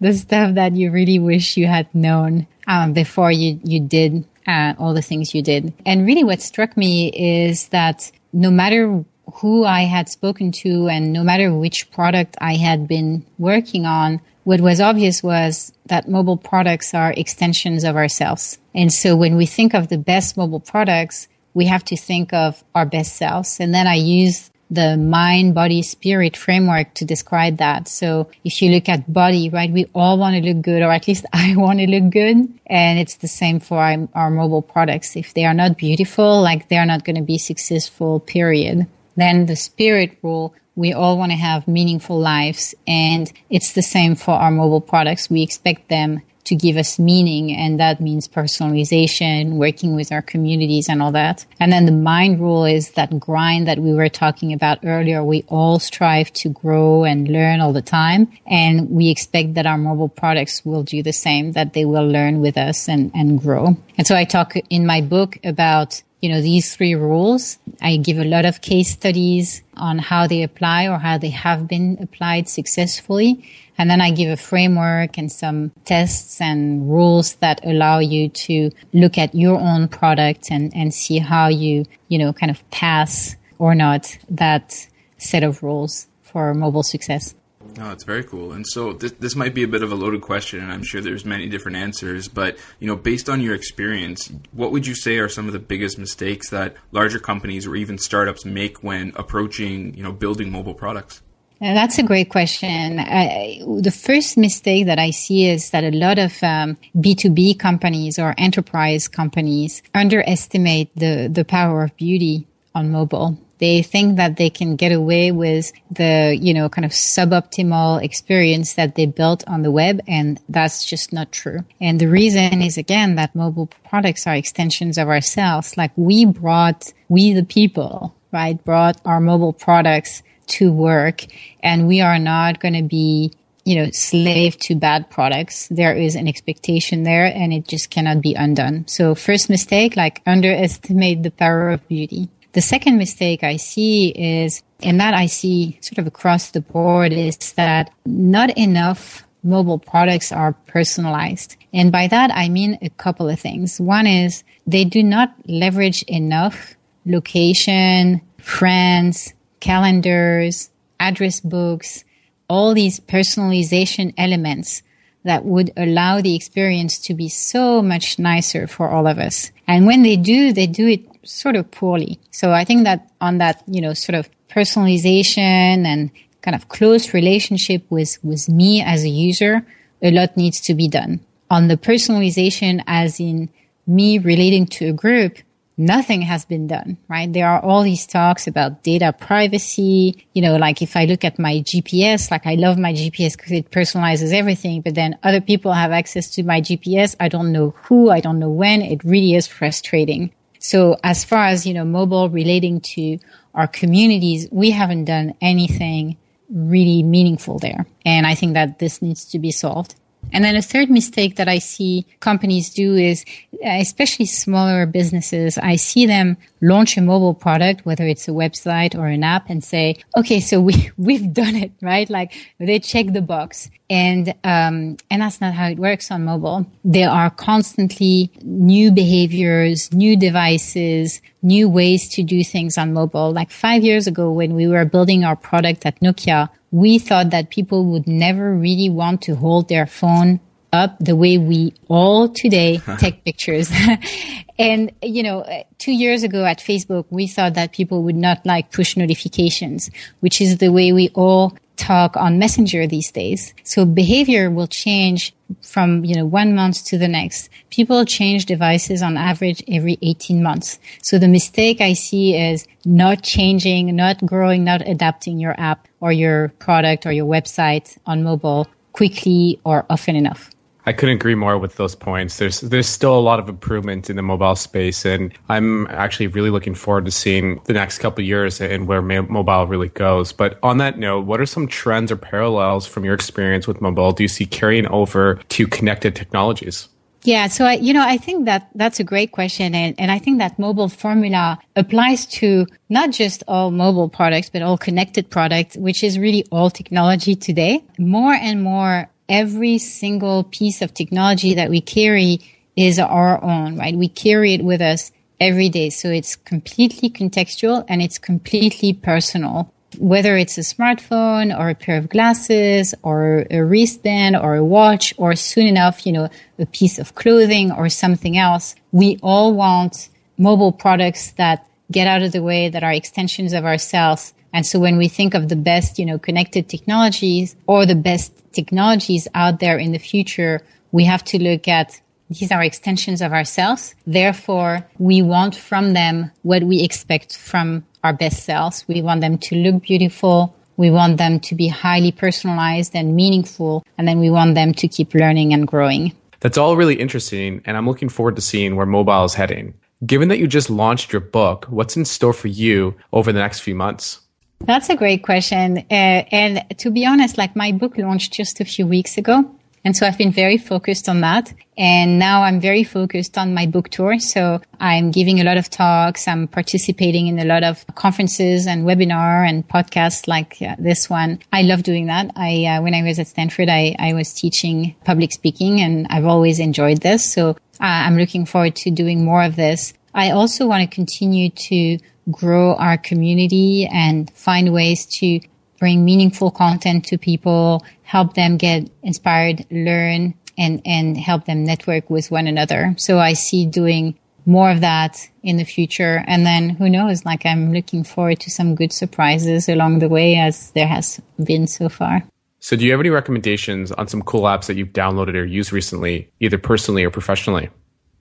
the 0.01 0.13
stuff 0.13 0.55
that 0.55 0.75
you 0.75 0.91
really 0.91 1.19
wish 1.19 1.57
you 1.57 1.67
had 1.67 1.93
known 1.93 2.47
um, 2.67 2.93
before 2.93 3.31
you, 3.31 3.59
you 3.63 3.79
did 3.79 4.25
uh, 4.47 4.73
all 4.79 4.93
the 4.93 5.01
things 5.01 5.35
you 5.35 5.41
did. 5.41 5.73
And 5.85 6.05
really 6.05 6.23
what 6.23 6.41
struck 6.41 6.75
me 6.75 7.09
is 7.09 7.67
that 7.69 8.11
no 8.33 8.49
matter 8.49 9.03
who 9.35 9.65
I 9.65 9.81
had 9.81 10.09
spoken 10.09 10.51
to 10.63 10.87
and 10.87 11.13
no 11.13 11.23
matter 11.23 11.53
which 11.53 11.91
product 11.91 12.37
I 12.39 12.55
had 12.55 12.87
been 12.87 13.25
working 13.37 13.85
on, 13.85 14.21
what 14.45 14.61
was 14.61 14.79
obvious 14.79 15.21
was 15.21 15.73
that 15.87 16.07
mobile 16.07 16.37
products 16.37 16.93
are 16.93 17.11
extensions 17.11 17.83
of 17.83 17.97
ourselves. 17.97 18.57
And 18.73 18.91
so 18.91 19.15
when 19.15 19.35
we 19.35 19.45
think 19.45 19.73
of 19.73 19.89
the 19.89 19.97
best 19.97 20.37
mobile 20.37 20.61
products, 20.61 21.27
we 21.57 21.65
have 21.65 21.83
to 21.83 21.97
think 21.97 22.33
of 22.33 22.63
our 22.75 22.85
best 22.85 23.17
selves. 23.17 23.59
And 23.59 23.73
then 23.73 23.87
I 23.87 23.95
use 23.95 24.51
the 24.69 24.95
mind, 24.95 25.55
body, 25.55 25.81
spirit 25.81 26.37
framework 26.37 26.93
to 26.93 27.03
describe 27.03 27.57
that. 27.57 27.87
So 27.87 28.29
if 28.43 28.61
you 28.61 28.69
look 28.69 28.87
at 28.87 29.11
body, 29.11 29.49
right, 29.49 29.71
we 29.71 29.89
all 29.95 30.19
want 30.19 30.35
to 30.35 30.53
look 30.53 30.61
good, 30.61 30.83
or 30.83 30.91
at 30.91 31.07
least 31.07 31.25
I 31.33 31.55
want 31.55 31.79
to 31.79 31.87
look 31.87 32.11
good. 32.13 32.47
And 32.67 32.99
it's 32.99 33.15
the 33.15 33.27
same 33.27 33.59
for 33.59 33.79
our, 33.79 34.07
our 34.13 34.29
mobile 34.29 34.61
products. 34.61 35.15
If 35.15 35.33
they 35.33 35.45
are 35.45 35.55
not 35.55 35.77
beautiful, 35.77 36.43
like 36.43 36.69
they 36.69 36.77
are 36.77 36.85
not 36.85 37.05
going 37.05 37.15
to 37.15 37.23
be 37.23 37.39
successful, 37.39 38.19
period. 38.19 38.85
Then 39.15 39.47
the 39.47 39.55
spirit 39.55 40.19
rule, 40.21 40.53
we 40.75 40.93
all 40.93 41.17
want 41.17 41.31
to 41.31 41.37
have 41.37 41.67
meaningful 41.67 42.19
lives. 42.19 42.75
And 42.85 43.33
it's 43.49 43.73
the 43.73 43.81
same 43.81 44.13
for 44.13 44.35
our 44.35 44.51
mobile 44.51 44.81
products. 44.81 45.27
We 45.27 45.41
expect 45.41 45.89
them 45.89 46.21
to 46.47 46.55
give 46.55 46.77
us 46.77 46.97
meaning. 46.97 47.53
And 47.53 47.79
that 47.79 48.01
means 48.01 48.27
personalization, 48.27 49.53
working 49.53 49.95
with 49.95 50.11
our 50.11 50.21
communities 50.21 50.89
and 50.89 51.01
all 51.01 51.11
that. 51.11 51.45
And 51.59 51.71
then 51.71 51.85
the 51.85 51.91
mind 51.91 52.39
rule 52.39 52.65
is 52.65 52.91
that 52.91 53.19
grind 53.19 53.67
that 53.67 53.79
we 53.79 53.93
were 53.93 54.09
talking 54.09 54.53
about 54.53 54.79
earlier. 54.83 55.23
We 55.23 55.43
all 55.47 55.79
strive 55.79 56.31
to 56.33 56.49
grow 56.49 57.03
and 57.03 57.27
learn 57.27 57.59
all 57.59 57.73
the 57.73 57.81
time. 57.81 58.31
And 58.45 58.89
we 58.89 59.09
expect 59.09 59.53
that 59.55 59.65
our 59.65 59.77
mobile 59.77 60.09
products 60.09 60.65
will 60.65 60.83
do 60.83 61.03
the 61.03 61.13
same, 61.13 61.51
that 61.53 61.73
they 61.73 61.85
will 61.85 62.07
learn 62.07 62.41
with 62.41 62.57
us 62.57 62.87
and, 62.87 63.11
and 63.13 63.39
grow. 63.39 63.77
And 63.97 64.07
so 64.07 64.15
I 64.15 64.25
talk 64.25 64.55
in 64.69 64.85
my 64.85 65.01
book 65.01 65.37
about 65.43 66.01
you 66.21 66.29
know, 66.29 66.41
these 66.41 66.75
three 66.75 66.95
rules. 66.95 67.57
I 67.81 67.97
give 67.97 68.17
a 68.17 68.23
lot 68.23 68.45
of 68.45 68.61
case 68.61 68.89
studies 68.89 69.61
on 69.75 69.99
how 69.99 70.27
they 70.27 70.41
apply 70.43 70.87
or 70.87 70.97
how 70.97 71.17
they 71.17 71.29
have 71.29 71.67
been 71.67 71.97
applied 72.01 72.49
successfully. 72.49 73.47
And 73.77 73.89
then 73.89 74.01
I 74.01 74.09
give 74.09 74.31
a 74.31 74.37
framework 74.37 75.17
and 75.17 75.31
some 75.31 75.71
tests 75.85 76.41
and 76.41 76.89
rules 76.89 77.35
that 77.35 77.63
allow 77.63 77.99
you 77.99 78.29
to 78.29 78.71
look 78.93 79.17
at 79.19 79.35
your 79.35 79.59
own 79.59 79.87
product 79.87 80.49
and, 80.49 80.75
and 80.75 80.91
see 80.91 81.19
how 81.19 81.47
you, 81.49 81.85
you 82.07 82.17
know, 82.17 82.33
kind 82.33 82.49
of 82.49 82.67
pass 82.71 83.35
or 83.59 83.75
not 83.75 84.17
that 84.29 84.87
set 85.17 85.43
of 85.43 85.61
rules 85.61 86.07
for 86.23 86.53
mobile 86.55 86.83
success. 86.83 87.35
Oh, 87.79 87.91
it's 87.91 88.03
very 88.03 88.23
cool. 88.23 88.53
And 88.53 88.65
so 88.65 88.93
this, 88.93 89.11
this 89.13 89.35
might 89.35 89.53
be 89.53 89.63
a 89.63 89.67
bit 89.67 89.83
of 89.83 89.91
a 89.91 89.95
loaded 89.95 90.21
question, 90.21 90.61
and 90.61 90.71
I'm 90.71 90.83
sure 90.83 90.99
there's 90.99 91.25
many 91.25 91.47
different 91.47 91.77
answers. 91.77 92.27
But 92.27 92.57
you 92.79 92.87
know, 92.87 92.95
based 92.95 93.29
on 93.29 93.39
your 93.39 93.53
experience, 93.53 94.31
what 94.51 94.71
would 94.71 94.87
you 94.87 94.95
say 94.95 95.17
are 95.19 95.29
some 95.29 95.45
of 95.47 95.53
the 95.53 95.59
biggest 95.59 95.99
mistakes 95.99 96.49
that 96.49 96.75
larger 96.91 97.19
companies 97.19 97.67
or 97.67 97.75
even 97.75 97.97
startups 97.97 98.45
make 98.45 98.83
when 98.83 99.13
approaching, 99.15 99.93
you 99.93 100.03
know, 100.03 100.11
building 100.11 100.51
mobile 100.51 100.73
products? 100.73 101.21
that's 101.59 101.97
a 101.97 102.03
great 102.03 102.29
question. 102.29 102.99
I, 102.99 103.59
the 103.81 103.91
first 103.91 104.37
mistake 104.37 104.85
that 104.85 104.99
I 104.99 105.09
see 105.09 105.49
is 105.49 105.71
that 105.71 105.83
a 105.83 105.89
lot 105.89 106.19
of 106.19 106.31
um, 106.43 106.77
B2B 106.95 107.57
companies 107.57 108.19
or 108.19 108.35
enterprise 108.37 109.07
companies 109.07 109.81
underestimate 109.95 110.95
the, 110.95 111.29
the 111.31 111.43
power 111.43 111.83
of 111.83 111.95
beauty 111.97 112.47
on 112.75 112.91
mobile. 112.91 113.39
They 113.59 113.81
think 113.81 114.17
that 114.17 114.37
they 114.37 114.49
can 114.49 114.75
get 114.75 114.91
away 114.91 115.31
with 115.31 115.71
the, 115.89 116.37
you 116.39 116.53
know, 116.53 116.69
kind 116.69 116.85
of 116.85 116.91
suboptimal 116.91 118.03
experience 118.03 118.73
that 118.73 118.95
they 118.95 119.05
built 119.05 119.43
on 119.47 119.63
the 119.63 119.71
web. 119.71 120.01
And 120.07 120.39
that's 120.49 120.85
just 120.85 121.11
not 121.11 121.31
true. 121.31 121.65
And 121.81 121.99
the 121.99 122.07
reason 122.07 122.61
is 122.61 122.77
again 122.77 123.15
that 123.15 123.35
mobile 123.35 123.69
products 123.89 124.27
are 124.27 124.35
extensions 124.35 124.97
of 124.97 125.07
ourselves. 125.07 125.77
Like 125.77 125.91
we 125.95 126.25
brought, 126.25 126.93
we 127.09 127.33
the 127.33 127.43
people, 127.43 128.15
right, 128.31 128.63
brought 128.63 129.01
our 129.05 129.19
mobile 129.19 129.53
products 129.53 130.23
to 130.47 130.71
work 130.71 131.25
and 131.61 131.87
we 131.87 131.99
are 131.99 132.19
not 132.19 132.59
going 132.59 132.75
to 132.75 132.83
be 132.83 133.33
you 133.67 133.75
know, 133.75 133.91
slave 133.91 134.57
to 134.57 134.75
bad 134.75 135.09
products. 135.09 135.67
There 135.67 135.93
is 135.93 136.15
an 136.15 136.25
expectation 136.25 137.03
there 137.03 137.25
and 137.25 137.51
it 137.51 137.67
just 137.67 137.89
cannot 137.89 138.21
be 138.21 138.33
undone. 138.33 138.87
So 138.87 139.13
first 139.13 139.49
mistake, 139.49 139.97
like 139.97 140.21
underestimate 140.25 141.21
the 141.21 141.31
power 141.31 141.71
of 141.71 141.85
beauty. 141.89 142.29
The 142.57 142.63
second 142.63 142.97
mistake 142.97 143.43
I 143.43 143.57
see 143.57 144.07
is, 144.09 144.63
and 144.81 144.99
that 144.99 145.13
I 145.13 145.27
see 145.27 145.77
sort 145.79 145.99
of 145.99 146.07
across 146.07 146.49
the 146.49 146.61
board 146.61 147.13
is 147.13 147.53
that 147.53 147.91
not 148.03 148.57
enough 148.57 149.27
mobile 149.43 149.77
products 149.77 150.31
are 150.31 150.53
personalized. 150.65 151.55
And 151.71 151.91
by 151.91 152.07
that, 152.07 152.31
I 152.33 152.49
mean 152.49 152.79
a 152.81 152.89
couple 152.89 153.29
of 153.29 153.39
things. 153.39 153.79
One 153.79 154.07
is 154.07 154.43
they 154.65 154.85
do 154.85 155.03
not 155.03 155.35
leverage 155.45 156.01
enough 156.07 156.75
location, 157.05 158.21
friends, 158.39 159.35
calendars, 159.59 160.71
address 160.99 161.39
books, 161.39 162.05
all 162.49 162.73
these 162.73 162.99
personalization 162.99 164.15
elements 164.17 164.81
that 165.25 165.45
would 165.45 165.71
allow 165.77 166.21
the 166.21 166.33
experience 166.33 166.97
to 167.01 167.13
be 167.13 167.29
so 167.29 167.83
much 167.83 168.17
nicer 168.17 168.65
for 168.65 168.89
all 168.89 169.05
of 169.05 169.19
us. 169.19 169.51
And 169.67 169.85
when 169.85 170.01
they 170.01 170.15
do, 170.15 170.53
they 170.53 170.65
do 170.65 170.87
it 170.87 171.05
sort 171.27 171.55
of 171.55 171.69
poorly. 171.71 172.19
So 172.31 172.51
I 172.51 172.63
think 172.63 172.83
that 172.85 173.11
on 173.21 173.37
that, 173.39 173.63
you 173.67 173.81
know, 173.81 173.93
sort 173.93 174.15
of 174.15 174.29
personalization 174.49 175.85
and 175.85 176.11
kind 176.41 176.55
of 176.55 176.69
close 176.69 177.13
relationship 177.13 177.83
with, 177.89 178.17
with 178.23 178.47
me 178.49 178.81
as 178.81 179.03
a 179.03 179.09
user, 179.09 179.65
a 180.01 180.11
lot 180.11 180.37
needs 180.37 180.61
to 180.61 180.73
be 180.73 180.87
done. 180.87 181.19
On 181.49 181.67
the 181.67 181.77
personalization 181.77 182.83
as 182.87 183.19
in 183.19 183.49
me 183.85 184.17
relating 184.17 184.65
to 184.67 184.89
a 184.89 184.93
group, 184.93 185.37
nothing 185.77 186.23
has 186.23 186.43
been 186.43 186.67
done, 186.67 186.97
right? 187.07 187.31
There 187.31 187.47
are 187.47 187.61
all 187.61 187.83
these 187.83 188.05
talks 188.05 188.47
about 188.47 188.83
data 188.83 189.13
privacy. 189.13 190.25
You 190.33 190.41
know, 190.41 190.57
like 190.57 190.81
if 190.81 190.97
I 190.97 191.05
look 191.05 191.23
at 191.23 191.39
my 191.39 191.57
GPS, 191.57 192.31
like 192.31 192.45
I 192.45 192.55
love 192.55 192.77
my 192.77 192.93
GPS 192.93 193.37
because 193.37 193.51
it 193.51 193.71
personalizes 193.71 194.33
everything, 194.33 194.81
but 194.81 194.95
then 194.95 195.17
other 195.23 195.39
people 195.39 195.73
have 195.73 195.91
access 195.91 196.29
to 196.31 196.43
my 196.43 196.61
GPS. 196.61 197.15
I 197.19 197.29
don't 197.29 197.51
know 197.51 197.75
who, 197.83 198.09
I 198.09 198.19
don't 198.19 198.39
know 198.39 198.49
when. 198.49 198.81
It 198.81 199.03
really 199.03 199.35
is 199.35 199.47
frustrating. 199.47 200.31
So 200.59 200.97
as 201.03 201.23
far 201.23 201.45
as, 201.45 201.65
you 201.65 201.73
know, 201.73 201.85
mobile 201.85 202.29
relating 202.29 202.81
to 202.81 203.19
our 203.53 203.67
communities, 203.67 204.47
we 204.51 204.71
haven't 204.71 205.05
done 205.05 205.33
anything 205.41 206.17
really 206.49 207.03
meaningful 207.03 207.59
there. 207.59 207.85
And 208.05 208.25
I 208.25 208.35
think 208.35 208.53
that 208.53 208.79
this 208.79 209.01
needs 209.01 209.25
to 209.25 209.39
be 209.39 209.51
solved. 209.51 209.95
And 210.33 210.43
then 210.43 210.55
a 210.55 210.61
third 210.61 210.89
mistake 210.89 211.37
that 211.37 211.47
I 211.47 211.59
see 211.59 212.05
companies 212.19 212.69
do 212.73 212.95
is, 212.95 213.23
especially 213.63 214.25
smaller 214.25 214.85
businesses, 214.85 215.57
I 215.57 215.77
see 215.77 216.05
them 216.05 216.37
launch 216.61 216.97
a 216.97 217.01
mobile 217.01 217.33
product, 217.33 217.85
whether 217.85 218.05
it's 218.05 218.27
a 218.27 218.31
website 218.31 218.95
or 218.95 219.07
an 219.07 219.23
app 219.23 219.49
and 219.49 219.63
say, 219.63 219.97
okay, 220.15 220.39
so 220.39 220.59
we, 220.59 220.91
we've 220.97 221.33
done 221.33 221.55
it, 221.55 221.71
right? 221.81 222.09
Like 222.09 222.33
they 222.59 222.79
check 222.79 223.07
the 223.13 223.21
box. 223.21 223.69
And, 223.89 224.29
um, 224.43 224.97
and 225.09 225.21
that's 225.21 225.39
not 225.39 225.53
how 225.53 225.69
it 225.69 225.77
works 225.77 226.11
on 226.11 226.25
mobile. 226.25 226.65
There 226.83 227.09
are 227.09 227.29
constantly 227.29 228.31
new 228.41 228.91
behaviors, 228.91 229.93
new 229.93 230.17
devices, 230.17 231.21
new 231.41 231.69
ways 231.69 232.09
to 232.09 232.23
do 232.23 232.43
things 232.43 232.77
on 232.77 232.91
mobile. 232.91 233.31
Like 233.31 233.49
five 233.49 233.83
years 233.83 234.07
ago 234.07 234.31
when 234.31 234.55
we 234.55 234.67
were 234.67 234.83
building 234.83 235.23
our 235.23 235.37
product 235.37 235.85
at 235.85 235.99
Nokia, 236.01 236.49
we 236.71 236.99
thought 236.99 237.29
that 237.29 237.49
people 237.49 237.85
would 237.85 238.07
never 238.07 238.53
really 238.53 238.89
want 238.89 239.21
to 239.23 239.35
hold 239.35 239.69
their 239.69 239.85
phone 239.85 240.41
up 240.73 240.97
the 240.99 241.15
way 241.15 241.37
we 241.37 241.73
all 241.87 242.29
today 242.29 242.81
take 242.97 243.23
pictures. 243.23 243.71
and, 244.59 244.91
you 245.01 245.23
know, 245.23 245.45
two 245.77 245.93
years 245.93 246.23
ago 246.23 246.45
at 246.45 246.59
Facebook, 246.59 247.05
we 247.09 247.27
thought 247.27 247.53
that 247.55 247.71
people 247.71 248.03
would 248.03 248.15
not 248.15 248.45
like 248.45 248.71
push 248.71 248.97
notifications, 248.97 249.89
which 250.19 250.41
is 250.41 250.57
the 250.57 250.71
way 250.71 250.91
we 250.91 251.09
all 251.15 251.57
talk 251.77 252.17
on 252.17 252.39
Messenger 252.39 252.87
these 252.87 253.11
days. 253.11 253.53
So 253.63 253.85
behavior 253.85 254.49
will 254.49 254.67
change 254.67 255.33
from, 255.61 256.03
you 256.03 256.15
know, 256.15 256.25
one 256.25 256.53
month 256.53 256.83
to 256.85 256.97
the 256.97 257.07
next. 257.07 257.49
People 257.69 258.03
change 258.03 258.45
devices 258.45 259.01
on 259.01 259.15
average 259.15 259.63
every 259.67 259.97
18 260.01 260.43
months. 260.43 260.79
So 261.01 261.17
the 261.17 261.27
mistake 261.27 261.79
I 261.79 261.93
see 261.93 262.35
is 262.35 262.67
not 262.83 263.23
changing, 263.23 263.95
not 263.95 264.25
growing, 264.25 264.63
not 264.63 264.87
adapting 264.87 265.39
your 265.39 265.55
app 265.59 265.87
or 266.01 266.11
your 266.11 266.49
product 266.59 267.05
or 267.05 267.11
your 267.11 267.25
website 267.25 267.97
on 268.05 268.23
mobile 268.23 268.67
quickly 268.91 269.59
or 269.63 269.85
often 269.89 270.15
enough. 270.15 270.49
I 270.87 270.93
couldn't 270.93 271.15
agree 271.15 271.35
more 271.35 271.57
with 271.57 271.75
those 271.75 271.95
points. 271.95 272.37
There's 272.37 272.61
there's 272.61 272.87
still 272.87 273.19
a 273.19 273.19
lot 273.19 273.39
of 273.39 273.49
improvement 273.49 274.09
in 274.09 274.15
the 274.15 274.21
mobile 274.21 274.55
space, 274.55 275.03
and 275.03 275.33
I'm 275.49 275.85
actually 275.87 276.27
really 276.27 276.49
looking 276.49 276.75
forward 276.75 277.03
to 277.05 277.11
seeing 277.11 277.59
the 277.65 277.73
next 277.73 277.99
couple 277.99 278.23
years 278.23 278.61
and 278.61 278.87
where 278.87 279.01
mobile 279.01 279.67
really 279.67 279.89
goes. 279.89 280.31
But 280.31 280.57
on 280.63 280.77
that 280.77 280.97
note, 280.97 281.25
what 281.25 281.41
are 281.41 281.45
some 281.45 281.67
trends 281.67 282.09
or 282.09 282.15
parallels 282.15 282.87
from 282.87 283.03
your 283.03 283.13
experience 283.13 283.67
with 283.67 283.81
mobile 283.81 284.13
do 284.13 284.23
you 284.23 284.29
see 284.29 284.45
carrying 284.45 284.87
over 284.87 285.35
to 285.49 285.67
connected 285.67 286.15
technologies? 286.15 286.87
Yeah, 287.23 287.47
so 287.47 287.65
I, 287.65 287.73
you 287.73 287.91
know, 287.91 288.05
I 288.07 288.15
think 288.15 288.45
that 288.45 288.69
that's 288.73 289.01
a 289.01 289.03
great 289.03 289.33
question, 289.33 289.75
and, 289.75 289.93
and 289.99 290.09
I 290.09 290.19
think 290.19 290.37
that 290.37 290.57
mobile 290.57 290.87
formula 290.87 291.59
applies 291.75 292.25
to 292.39 292.65
not 292.87 293.11
just 293.11 293.43
all 293.49 293.71
mobile 293.71 294.07
products, 294.07 294.49
but 294.49 294.61
all 294.61 294.77
connected 294.77 295.29
products, 295.29 295.75
which 295.75 296.01
is 296.01 296.17
really 296.17 296.45
all 296.49 296.69
technology 296.69 297.35
today. 297.35 297.83
More 297.99 298.33
and 298.33 298.63
more 298.63 299.09
every 299.29 299.77
single 299.77 300.43
piece 300.43 300.81
of 300.81 300.93
technology 300.93 301.53
that 301.55 301.69
we 301.69 301.81
carry 301.81 302.39
is 302.75 302.99
our 302.99 303.43
own, 303.43 303.77
right? 303.77 303.97
We 303.97 304.07
carry 304.07 304.53
it 304.53 304.63
with 304.63 304.81
us 304.81 305.11
every 305.39 305.69
day. 305.69 305.89
So 305.89 306.09
it's 306.09 306.35
completely 306.35 307.09
contextual 307.09 307.85
and 307.87 308.01
it's 308.01 308.17
completely 308.17 308.93
personal. 308.93 309.73
Whether 309.97 310.37
it's 310.37 310.57
a 310.57 310.61
smartphone 310.61 311.57
or 311.57 311.69
a 311.69 311.75
pair 311.75 311.97
of 311.97 312.09
glasses 312.09 312.93
or 313.03 313.45
a 313.49 313.63
wristband 313.63 314.35
or 314.35 314.55
a 314.55 314.63
watch 314.63 315.13
or 315.17 315.35
soon 315.35 315.65
enough, 315.65 316.05
you 316.05 316.11
know, 316.11 316.29
a 316.59 316.65
piece 316.65 316.99
of 316.99 317.15
clothing 317.15 317.71
or 317.71 317.89
something 317.89 318.37
else, 318.37 318.75
we 318.91 319.17
all 319.23 319.53
want 319.53 320.09
mobile 320.37 320.71
products 320.71 321.31
that 321.31 321.65
get 321.91 322.05
out 322.05 322.21
of 322.21 322.31
the 322.31 322.43
way, 322.43 322.69
that 322.69 322.83
are 322.83 322.91
extensions 322.91 323.53
of 323.53 323.65
ourselves, 323.65 324.33
and 324.53 324.65
so 324.65 324.79
when 324.79 324.97
we 324.97 325.07
think 325.07 325.33
of 325.33 325.49
the 325.49 325.55
best, 325.55 325.99
you 325.99 326.05
know, 326.05 326.17
connected 326.17 326.69
technologies 326.69 327.55
or 327.67 327.85
the 327.85 327.95
best 327.95 328.31
technologies 328.53 329.27
out 329.35 329.59
there 329.59 329.77
in 329.77 329.91
the 329.91 329.99
future, 329.99 330.61
we 330.91 331.05
have 331.05 331.23
to 331.25 331.41
look 331.41 331.67
at 331.67 331.99
these 332.29 332.51
are 332.51 332.63
extensions 332.63 333.21
of 333.21 333.31
ourselves. 333.31 333.95
Therefore, 334.05 334.85
we 334.97 335.21
want 335.21 335.55
from 335.55 335.93
them 335.93 336.31
what 336.41 336.63
we 336.63 336.81
expect 336.81 337.37
from 337.37 337.85
our 338.03 338.13
best 338.13 338.43
selves. 338.43 338.85
We 338.87 339.01
want 339.01 339.21
them 339.21 339.37
to 339.37 339.55
look 339.55 339.83
beautiful. 339.83 340.55
We 340.75 340.91
want 340.91 341.17
them 341.17 341.39
to 341.41 341.55
be 341.55 341.67
highly 341.69 342.11
personalized 342.11 342.95
and 342.95 343.15
meaningful. 343.15 343.85
And 343.97 344.07
then 344.07 344.19
we 344.19 344.29
want 344.29 344.55
them 344.55 344.73
to 344.73 344.87
keep 344.87 345.13
learning 345.13 345.53
and 345.53 345.67
growing. 345.67 346.13
That's 346.41 346.57
all 346.57 346.75
really 346.75 346.95
interesting. 346.95 347.61
And 347.65 347.77
I'm 347.77 347.87
looking 347.87 348.09
forward 348.09 348.35
to 348.35 348.41
seeing 348.41 348.75
where 348.75 348.85
mobile 348.85 349.23
is 349.23 349.33
heading. 349.33 349.73
Given 350.05 350.27
that 350.27 350.37
you 350.37 350.47
just 350.47 350.69
launched 350.69 351.11
your 351.11 351.21
book, 351.21 351.65
what's 351.69 351.97
in 351.97 352.05
store 352.05 352.33
for 352.33 352.49
you 352.49 352.95
over 353.13 353.31
the 353.31 353.39
next 353.39 353.61
few 353.61 353.73
months? 353.73 354.19
That's 354.59 354.89
a 354.89 354.95
great 354.95 355.23
question. 355.23 355.77
Uh, 355.89 356.23
and 356.31 356.65
to 356.79 356.91
be 356.91 357.05
honest, 357.05 357.37
like 357.37 357.55
my 357.55 357.71
book 357.71 357.97
launched 357.97 358.33
just 358.33 358.59
a 358.59 358.65
few 358.65 358.85
weeks 358.85 359.17
ago. 359.17 359.53
And 359.85 359.95
so 359.95 360.05
I've 360.05 360.17
been 360.17 360.33
very 360.33 360.57
focused 360.57 361.07
on 361.07 361.21
that. 361.21 361.53
And 361.77 362.19
now 362.19 362.43
I'm 362.43 362.59
very 362.59 362.83
focused 362.83 363.37
on 363.37 363.53
my 363.53 363.65
book 363.65 363.87
tour. 363.87 364.19
So 364.19 364.59
I'm 364.81 365.11
giving 365.11 365.39
a 365.39 365.45
lot 365.45 365.55
of 365.55 365.69
talks. 365.69 366.27
I'm 366.27 366.49
participating 366.49 367.27
in 367.27 367.39
a 367.39 367.45
lot 367.45 367.63
of 367.63 367.85
conferences 367.95 368.67
and 368.67 368.83
webinar 368.83 369.47
and 369.47 369.65
podcasts 369.65 370.27
like 370.27 370.57
uh, 370.61 370.75
this 370.77 371.09
one. 371.09 371.39
I 371.53 371.61
love 371.61 371.83
doing 371.83 372.07
that. 372.07 372.31
I, 372.35 372.65
uh, 372.65 372.81
when 372.81 372.93
I 372.93 373.03
was 373.03 373.19
at 373.19 373.27
Stanford, 373.27 373.69
I, 373.69 373.95
I 373.97 374.11
was 374.13 374.33
teaching 374.33 374.95
public 375.05 375.31
speaking 375.31 375.79
and 375.79 376.07
I've 376.09 376.25
always 376.25 376.59
enjoyed 376.59 377.01
this. 377.01 377.23
So 377.23 377.51
uh, 377.51 377.55
I'm 377.79 378.17
looking 378.17 378.45
forward 378.45 378.75
to 378.77 378.91
doing 378.91 379.23
more 379.23 379.43
of 379.43 379.55
this. 379.55 379.93
I 380.13 380.31
also 380.31 380.67
want 380.67 380.81
to 380.81 380.93
continue 380.93 381.49
to 381.51 381.99
grow 382.31 382.75
our 382.75 382.97
community 382.97 383.87
and 383.91 384.29
find 384.31 384.73
ways 384.73 385.05
to 385.05 385.39
bring 385.79 386.03
meaningful 386.03 386.51
content 386.51 387.05
to 387.05 387.17
people, 387.17 387.85
help 388.03 388.33
them 388.33 388.57
get 388.57 388.89
inspired, 389.03 389.65
learn, 389.69 390.33
and, 390.57 390.81
and 390.85 391.17
help 391.17 391.45
them 391.45 391.63
network 391.63 392.09
with 392.09 392.31
one 392.31 392.47
another. 392.47 392.95
So 392.97 393.19
I 393.19 393.33
see 393.33 393.65
doing 393.65 394.17
more 394.45 394.71
of 394.71 394.81
that 394.81 395.29
in 395.43 395.57
the 395.57 395.65
future. 395.65 396.23
And 396.25 396.45
then 396.45 396.69
who 396.69 396.89
knows, 396.89 397.25
like 397.25 397.45
I'm 397.45 397.73
looking 397.73 398.03
forward 398.03 398.39
to 398.39 398.49
some 398.49 398.75
good 398.75 398.91
surprises 398.91 399.69
along 399.69 399.99
the 399.99 400.09
way 400.09 400.35
as 400.37 400.71
there 400.71 400.87
has 400.87 401.21
been 401.43 401.67
so 401.67 401.89
far. 401.89 402.23
So 402.59 402.75
do 402.75 402.85
you 402.85 402.91
have 402.91 402.99
any 402.99 403.09
recommendations 403.09 403.91
on 403.91 404.07
some 404.07 404.23
cool 404.23 404.43
apps 404.43 404.65
that 404.65 404.77
you've 404.77 404.93
downloaded 404.93 405.35
or 405.35 405.45
used 405.45 405.71
recently, 405.71 406.31
either 406.39 406.57
personally 406.57 407.03
or 407.03 407.11
professionally? 407.11 407.69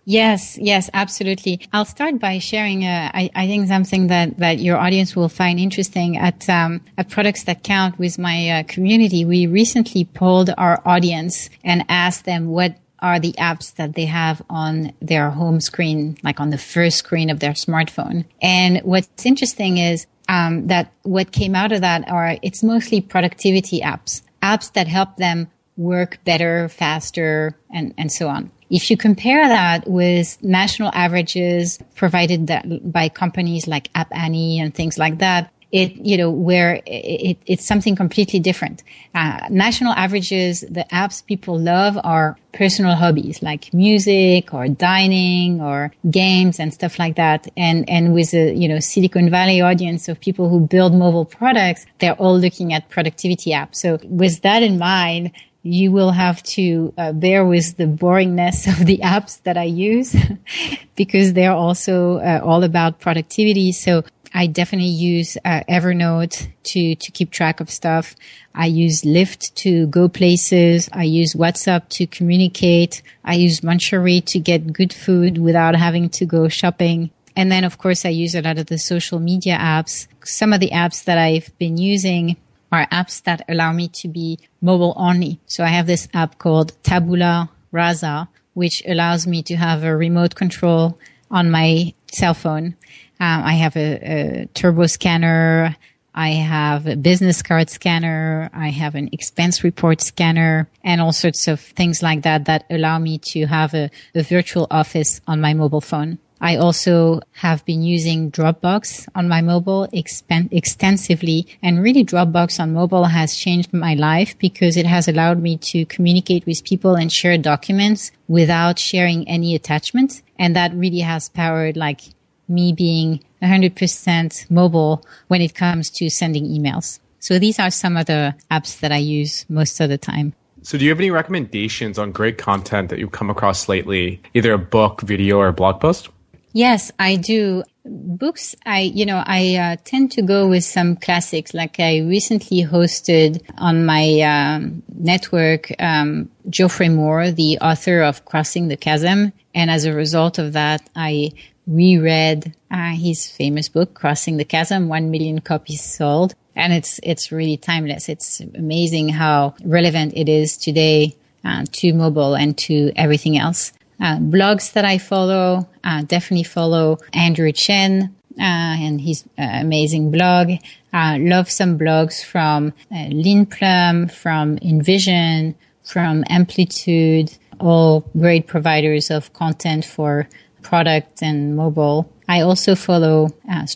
Yes, 0.09 0.57
yes, 0.57 0.88
absolutely. 0.95 1.62
I'll 1.73 1.85
start 1.85 2.21
by 2.21 2.38
sharing. 2.38 2.85
Uh, 2.85 3.11
I, 3.12 3.29
I, 3.35 3.49
think 3.49 3.66
something 3.66 4.07
that, 4.07 4.38
that 4.38 4.61
your 4.61 4.77
audience 4.77 5.16
will 5.16 5.29
find 5.29 5.59
interesting 5.59 6.16
at 6.16 6.49
um, 6.49 6.81
at 6.97 7.11
products 7.11 7.42
that 7.45 7.64
count 7.64 7.99
with 7.99 8.16
my 8.16 8.51
uh, 8.51 8.62
community. 8.69 9.25
We 9.25 9.49
recently 9.49 10.05
polled 10.05 10.51
our 10.57 10.81
audience 10.85 11.51
and 11.64 11.85
asked 11.88 12.25
them 12.25 12.47
what 12.47 12.77
are 13.01 13.19
the 13.19 13.33
apps 13.33 13.75
that 13.75 13.97
they 13.97 14.05
have 14.05 14.40
on 14.49 14.92
their 15.03 15.29
home 15.31 15.61
screen, 15.61 16.16
like 16.23 16.38
on 16.38 16.51
the 16.51 16.59
first 16.59 16.99
screen 16.99 17.29
of 17.29 17.40
their 17.40 17.55
smartphone. 17.55 18.27
And 18.40 18.83
what's 18.85 19.27
interesting 19.27 19.79
is 19.79 20.07
um, 20.29 20.69
that 20.69 20.92
what 21.03 21.33
came 21.33 21.57
out 21.57 21.73
of 21.73 21.81
that 21.81 22.09
are 22.09 22.38
it's 22.42 22.62
mostly 22.62 23.01
productivity 23.01 23.81
apps, 23.81 24.23
apps 24.40 24.73
that 24.75 24.87
help 24.87 25.16
them 25.16 25.49
work 25.77 26.21
better, 26.25 26.69
faster, 26.69 27.57
and, 27.71 27.92
and 27.99 28.11
so 28.11 28.29
on. 28.29 28.53
If 28.71 28.91
you 28.91 28.97
compare 28.97 29.47
that 29.49 29.89
with 29.89 30.43
national 30.43 30.91
averages 30.93 31.79
provided 31.95 32.51
by 32.93 33.09
companies 33.09 33.67
like 33.67 33.91
App 33.95 34.09
Annie 34.11 34.61
and 34.61 34.75
things 34.75 34.99
like 34.99 35.19
that, 35.19 35.53
it 35.73 35.97
you 35.97 36.17
know 36.17 36.31
where 36.31 36.81
it, 36.87 37.39
it's 37.47 37.65
something 37.65 37.97
completely 37.97 38.41
different. 38.41 38.83
Uh, 39.15 39.41
national 39.51 39.93
averages, 39.93 40.61
the 40.63 40.87
apps 40.93 41.25
people 41.27 41.59
love 41.59 41.99
are 42.05 42.37
personal 42.53 42.95
hobbies 42.95 43.43
like 43.43 43.75
music 43.75 44.55
or 44.55 44.69
dining 44.69 45.61
or 45.61 45.93
games 46.11 46.61
and 46.61 46.73
stuff 46.73 46.99
like 46.99 47.17
that. 47.17 47.49
And 47.57 47.89
and 47.91 48.15
with 48.15 48.33
a 48.33 48.55
you 48.55 48.69
know 48.69 48.79
Silicon 48.79 49.29
Valley 49.29 49.61
audience 49.61 50.09
of 50.09 50.21
people 50.21 50.49
who 50.49 50.61
build 50.61 50.95
mobile 50.95 51.25
products, 51.25 51.85
they're 51.99 52.15
all 52.15 52.39
looking 52.39 52.73
at 52.73 52.89
productivity 52.89 53.51
apps. 53.51 53.77
So 53.77 53.99
with 54.05 54.43
that 54.43 54.63
in 54.63 54.79
mind, 54.79 55.33
you 55.67 55.91
will 55.91 56.13
have 56.13 56.43
to 56.43 56.95
uh, 56.97 57.13
bear 57.13 57.45
with 57.45 57.77
the 57.77 57.87
boringness 57.87 58.67
of 58.69 58.87
the 58.87 58.99
apps 58.99 59.43
that 59.43 59.57
I 59.57 59.65
use 59.65 60.15
because 60.97 61.33
they're 61.33 61.53
also 61.53 62.19
uh, 62.19 62.41
all 62.43 62.63
about 62.63 63.01
productivity. 63.01 63.73
So 63.73 64.05
I 64.33 64.47
definitely 64.47 64.89
use 64.89 65.37
uh, 65.45 65.63
Evernote 65.69 66.49
to 66.65 66.95
to 66.95 67.13
keep 67.13 67.31
track 67.31 67.61
of 67.61 67.71
stuff. 67.71 68.15
I 68.55 68.67
use 68.67 69.03
Lyft 69.03 69.55
to 69.57 69.87
go 69.89 70.09
places. 70.09 70.89
I 70.93 71.05
use 71.05 71.35
WhatsApp 71.35 71.89
to 71.91 72.07
communicate. 72.07 73.03
I 73.25 73.35
use 73.35 73.61
Munchery 73.61 74.25
to 74.27 74.39
get 74.39 74.73
good 74.73 74.93
food 74.93 75.39
without 75.39 75.75
having 75.75 76.09
to 76.11 76.27
go 76.27 76.49
shopping. 76.49 77.11
And 77.35 77.53
then, 77.53 77.65
of 77.65 77.77
course, 77.77 78.07
I 78.07 78.09
use 78.09 78.35
a 78.35 78.41
lot 78.41 78.57
of 78.57 78.67
the 78.67 78.79
social 78.79 79.19
media 79.19 79.59
apps. 79.59 80.07
Some 80.25 80.55
of 80.55 80.61
the 80.61 80.71
apps 80.71 81.05
that 81.05 81.19
I've 81.19 81.57
been 81.59 81.77
using 81.77 82.37
are 82.73 82.87
apps 82.89 83.23
that 83.25 83.43
allow 83.49 83.73
me 83.73 83.89
to 83.89 84.09
be 84.09 84.39
mobile 84.61 84.95
only. 84.97 85.41
So 85.47 85.65
I 85.65 85.69
have 85.69 85.87
this 85.87 86.09
app 86.13 86.39
called 86.39 86.73
Tabula 86.83 87.51
Rasa, 87.73 88.29
which 88.55 88.83
allows 88.87 89.27
me 89.27 89.43
to 89.45 89.57
have 89.57 89.85
a 89.85 89.97
remote 89.97 90.35
control 90.35 90.99
on 91.31 91.51
my 91.51 91.95
cell 92.13 92.35
phone. 92.35 92.77
Um, 93.19 93.43
I 93.45 93.55
have 93.55 93.77
a, 93.77 93.99
a 94.03 94.47
turbo 94.55 94.87
scanner. 94.87 95.77
I 96.15 96.31
have 96.31 96.87
a 96.87 96.97
business 96.97 97.43
card 97.43 97.69
scanner. 97.69 98.49
I 98.55 98.71
have 98.71 98.95
an 98.95 99.11
expense 99.13 99.63
report 99.63 100.01
scanner 100.01 100.69
and 100.83 101.01
all 101.01 101.13
sorts 101.13 101.47
of 101.47 101.61
things 101.61 102.03
like 102.03 102.23
that 102.23 102.47
that 102.47 102.65
allow 102.71 102.99
me 102.99 103.19
to 103.33 103.47
have 103.47 103.75
a, 103.75 103.91
a 104.15 104.23
virtual 104.23 104.67
office 104.71 105.21
on 105.27 105.41
my 105.41 105.53
mobile 105.53 105.83
phone. 105.83 106.19
I 106.40 106.57
also 106.57 107.20
have 107.33 107.64
been 107.64 107.83
using 107.83 108.31
Dropbox 108.31 109.09
on 109.14 109.29
my 109.29 109.40
mobile 109.40 109.88
expen- 109.92 110.53
extensively 110.53 111.46
and 111.62 111.83
really 111.83 112.05
Dropbox 112.05 112.61
on 112.61 112.75
mobile 112.75 113.05
has 113.05 113.35
changed 113.35 113.72
my 113.72 113.94
life 113.94 114.38
because 114.38 114.77
it 114.77 114.87
has 114.87 115.09
allowed 115.09 115.40
me 115.40 115.57
to 115.59 115.87
communicate 115.87 116.44
with 116.46 116.64
people 116.64 116.94
and 116.94 117.11
share 117.11 117.38
documents 117.38 118.12
without 118.29 118.79
sharing 118.79 119.27
any 119.29 119.55
attachments. 119.55 120.22
And 120.38 120.55
that 120.57 120.75
really 120.75 121.01
has 121.01 121.29
powered 121.31 121.77
like 121.77 122.03
me 122.49 122.72
being 122.72 123.25
100% 123.42 124.51
mobile 124.51 125.05
when 125.29 125.40
it 125.40 125.55
comes 125.55 125.90
to 125.90 126.11
sending 126.11 126.44
emails. 126.44 127.01
So 127.18 127.38
these 127.38 127.59
are 127.59 127.70
some 127.70 127.96
of 127.96 128.07
the 128.07 128.35
apps 128.51 128.81
that 128.81 128.92
I 128.92 128.99
use 128.99 129.46
most 129.49 129.81
of 129.81 129.88
the 129.88 129.99
time. 129.99 130.35
So, 130.62 130.77
do 130.77 130.85
you 130.85 130.90
have 130.90 130.99
any 130.99 131.12
recommendations 131.12 131.96
on 131.96 132.11
great 132.11 132.38
content 132.38 132.90
that 132.90 132.99
you've 132.99 133.12
come 133.12 133.31
across 133.31 133.68
lately, 133.68 134.20
either 134.35 134.53
a 134.53 134.59
book, 134.59 135.01
video, 135.01 135.38
or 135.38 135.53
blog 135.53 135.81
post? 135.81 136.09
Yes, 136.57 136.90
I 136.99 137.16
do. 137.16 137.64
Books, 137.85 138.57
I, 138.64 138.81
you 138.81 139.05
know, 139.05 139.23
I 139.27 139.57
uh, 139.57 139.77
tend 139.85 140.12
to 140.12 140.23
go 140.23 140.49
with 140.49 140.64
some 140.64 140.97
classics. 140.97 141.53
Like 141.53 141.79
I 141.79 141.99
recently 141.99 142.64
hosted 142.64 143.42
on 143.59 143.85
my 143.85 144.23
um, 144.23 144.83
network 144.88 145.71
um, 145.79 146.31
Geoffrey 146.49 146.88
Moore, 146.88 147.31
the 147.31 147.59
author 147.61 148.01
of 148.01 148.25
Crossing 148.25 148.69
the 148.69 148.77
Chasm. 148.79 149.35
And 149.55 149.71
as 149.71 149.85
a 149.85 149.92
result 149.92 150.38
of 150.38 150.55
that, 150.55 150.81
I 150.97 151.33
reread 151.66 152.55
uh, 152.71 152.92
his 152.95 153.31
famous 153.31 153.69
book, 153.69 153.92
Crossing 153.92 154.38
the 154.38 154.47
Chasm, 154.47 154.88
one 154.88 155.11
million 155.11 155.42
copies 155.42 155.85
sold. 155.85 156.35
And 156.55 156.73
it's, 156.73 156.99
it's 157.03 157.31
really 157.31 157.59
timeless. 157.59 158.09
It's 158.09 158.40
amazing 158.40 159.11
how 159.11 159.57
relevant 159.62 160.14
it 160.16 160.31
is 160.31 160.57
today 160.57 161.16
uh, 161.45 161.66
to 161.71 161.92
mobile 161.92 162.35
and 162.35 162.57
to 162.57 162.92
everything 162.97 163.37
else. 163.37 163.75
Uh, 164.01 164.19
blogs 164.19 164.73
that 164.75 164.85
I 164.85 164.99
follow, 164.99 165.69
uh, 165.85 166.03
definitely 166.03 166.45
follow 166.45 166.99
Andrew 167.13 167.53
Chen 167.53 168.15
uh, 168.39 168.77
and 168.85 169.01
his 169.01 169.25
uh, 169.39 169.43
amazing 169.43 170.11
blog. 170.11 170.53
Uh, 170.93 171.17
love 171.19 171.51
some 171.51 171.79
blogs 171.79 172.25
from 172.25 172.73
uh, 172.95 173.47
Plum, 173.47 174.09
from 174.09 174.59
InVision, 174.59 175.55
from 175.83 176.25
Amplitude, 176.29 177.33
all 177.61 178.01
great 178.19 178.47
providers 178.47 179.11
of 179.11 179.33
content 179.33 179.85
for 179.85 180.29
product 180.63 181.23
and 181.23 181.57
mobile. 181.57 182.11
I 182.29 182.41
also 182.41 182.75
follow 182.75 183.29
uh, 183.51 183.67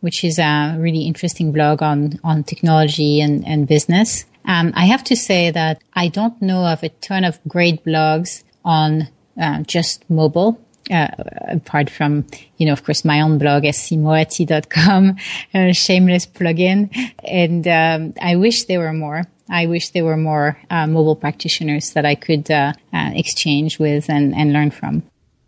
which 0.00 0.24
is 0.24 0.38
a 0.38 0.76
really 0.78 1.02
interesting 1.02 1.52
blog 1.52 1.82
on, 1.82 2.18
on 2.24 2.44
technology 2.44 3.20
and, 3.20 3.46
and 3.46 3.68
business. 3.68 4.24
Um, 4.44 4.72
I 4.74 4.86
have 4.86 5.04
to 5.04 5.16
say 5.16 5.50
that 5.50 5.82
I 5.94 6.08
don't 6.08 6.40
know 6.42 6.64
of 6.66 6.82
a 6.82 6.88
ton 6.88 7.24
of 7.24 7.38
great 7.46 7.84
blogs 7.84 8.42
on 8.64 9.08
uh, 9.40 9.62
just 9.62 10.08
mobile. 10.10 10.60
Uh, 10.90 11.06
apart 11.46 11.88
from, 11.88 12.26
you 12.56 12.66
know, 12.66 12.72
of 12.72 12.82
course, 12.82 13.04
my 13.04 13.20
own 13.20 13.38
blog, 13.38 13.62
scmoati.com, 13.62 15.16
a 15.54 15.72
shameless 15.86 16.26
plugin. 16.26 16.90
And 17.22 17.68
um, 17.68 18.14
I 18.20 18.34
wish 18.34 18.64
there 18.64 18.80
were 18.80 18.92
more. 18.92 19.22
I 19.48 19.66
wish 19.66 19.90
there 19.90 20.04
were 20.04 20.16
more 20.16 20.58
uh, 20.68 20.88
mobile 20.88 21.14
practitioners 21.14 21.92
that 21.92 22.04
I 22.04 22.16
could 22.16 22.50
uh, 22.50 22.72
uh, 22.92 23.10
exchange 23.14 23.78
with 23.78 24.08
and, 24.08 24.34
and 24.34 24.52
learn 24.52 24.72
from. 24.72 25.04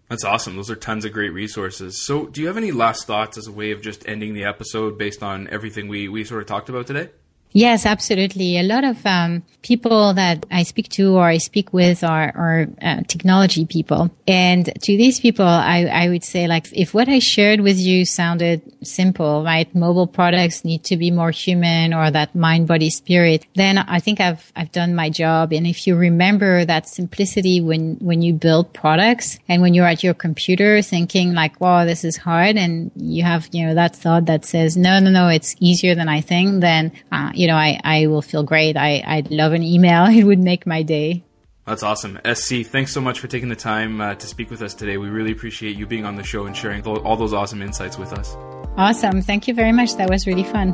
That's 0.09 0.25
awesome. 0.25 0.57
Those 0.57 0.71
are 0.71 0.77
tons 0.77 1.05
of 1.05 1.13
great 1.13 1.33
resources. 1.33 2.05
So, 2.05 2.27
do 2.27 2.43
you 2.43 2.47
have 2.49 2.59
any 2.59 2.71
last 2.71 3.07
thoughts 3.07 3.39
as 3.39 3.47
a 3.47 3.53
way 3.53 3.71
of 3.71 3.81
just 3.81 4.07
ending 4.07 4.35
the 4.35 4.45
episode 4.45 4.99
based 4.99 5.23
on 5.23 5.49
everything 5.49 5.89
we, 5.89 6.09
we 6.09 6.23
sort 6.23 6.43
of 6.43 6.47
talked 6.47 6.69
about 6.69 6.87
today? 6.87 7.09
Yes, 7.53 7.85
absolutely. 7.85 8.59
A 8.59 8.63
lot 8.63 8.85
of 8.85 9.05
um, 9.05 9.43
people 9.61 10.15
that 10.15 10.47
I 10.51 10.63
speak 10.63 10.89
to 10.91 11.17
or 11.17 11.25
I 11.25 11.39
speak 11.39 11.73
with 11.73 12.03
are, 12.03 12.33
are 12.35 12.67
uh, 12.81 13.03
technology 13.07 13.67
people. 13.67 14.11
And 14.27 14.67
to 14.67 14.97
these 14.97 15.21
people, 15.21 15.47
I, 15.47 15.85
I 15.85 16.09
would 16.09 16.25
say 16.25 16.47
like, 16.47 16.73
if 16.73 16.95
what 16.95 17.09
I 17.09 17.19
shared 17.19 17.61
with 17.61 17.79
you 17.79 18.07
sounded 18.07 18.63
simple, 18.87 19.45
right? 19.45 19.73
Mobile 19.75 20.07
products 20.07 20.65
need 20.65 20.85
to 20.85 20.97
be 20.97 21.11
more 21.11 21.31
human 21.31 21.93
or 21.93 22.11
that 22.11 22.35
mind, 22.35 22.69
body, 22.69 22.89
spirit, 22.89 23.47
then 23.55 23.77
I 23.77 24.01
think 24.01 24.21
I've, 24.21 24.51
I've 24.57 24.73
done 24.73 24.95
my 24.95 25.11
job. 25.11 25.53
And 25.53 25.67
if 25.67 25.87
you 25.87 25.95
remember 25.95 26.65
that 26.65 26.89
simplicity 26.89 27.61
when, 27.61 27.97
when 27.97 28.23
you 28.23 28.33
build 28.33 28.73
products 28.73 29.39
and 29.49 29.61
when 29.61 29.75
you're 29.75 29.87
at 29.87 30.03
your 30.03 30.15
computer 30.15 30.81
thinking 30.81 31.35
like, 31.35 31.61
wow, 31.61 31.85
this 31.85 32.03
is 32.03 32.17
hard. 32.17 32.57
And 32.57 32.91
you 32.97 33.25
have, 33.25 33.49
you 33.53 33.67
know, 33.67 33.75
that 33.75 33.95
thought 33.95 34.25
that 34.25 34.47
says, 34.47 34.77
no, 34.77 34.99
no, 35.01 35.11
no, 35.11 35.29
it's 35.29 35.55
easier 35.61 35.95
than 35.95 36.09
I 36.09 36.23
think. 36.23 36.63
Then, 36.63 36.93
uh, 37.11 37.33
you 37.43 37.49
know, 37.49 37.57
I, 37.57 37.81
I 37.83 38.07
will 38.07 38.23
feel 38.23 38.45
great. 38.45 38.77
I, 38.77 39.03
I'd 39.05 39.33
love 39.33 39.53
an 39.53 39.65
email. 39.65 40.07
It 40.23 40.23
would 40.23 40.39
make 40.39 40.65
my 40.65 40.85
day. 40.85 41.25
That's 41.67 41.83
awesome. 41.83 42.21
SC, 42.25 42.65
thanks 42.65 42.93
so 42.93 43.01
much 43.01 43.19
for 43.19 43.27
taking 43.27 43.49
the 43.49 43.57
time 43.57 44.01
uh, 44.01 44.15
to 44.15 44.27
speak 44.29 44.49
with 44.49 44.63
us 44.63 44.75
today. 44.75 44.97
We 44.97 45.09
really 45.09 45.33
appreciate 45.33 45.77
you 45.77 45.87
being 45.87 46.05
on 46.05 46.15
the 46.15 46.23
show 46.23 46.47
and 46.47 46.57
sharing 46.57 46.87
all 46.87 47.17
those 47.17 47.33
awesome 47.33 47.61
insights 47.61 47.99
with 47.99 48.13
us. 48.13 48.37
Awesome. 48.77 49.23
Thank 49.23 49.49
you 49.49 49.55
very 49.55 49.73
much. 49.73 49.97
That 49.97 50.09
was 50.09 50.27
really 50.27 50.45
fun. 50.45 50.73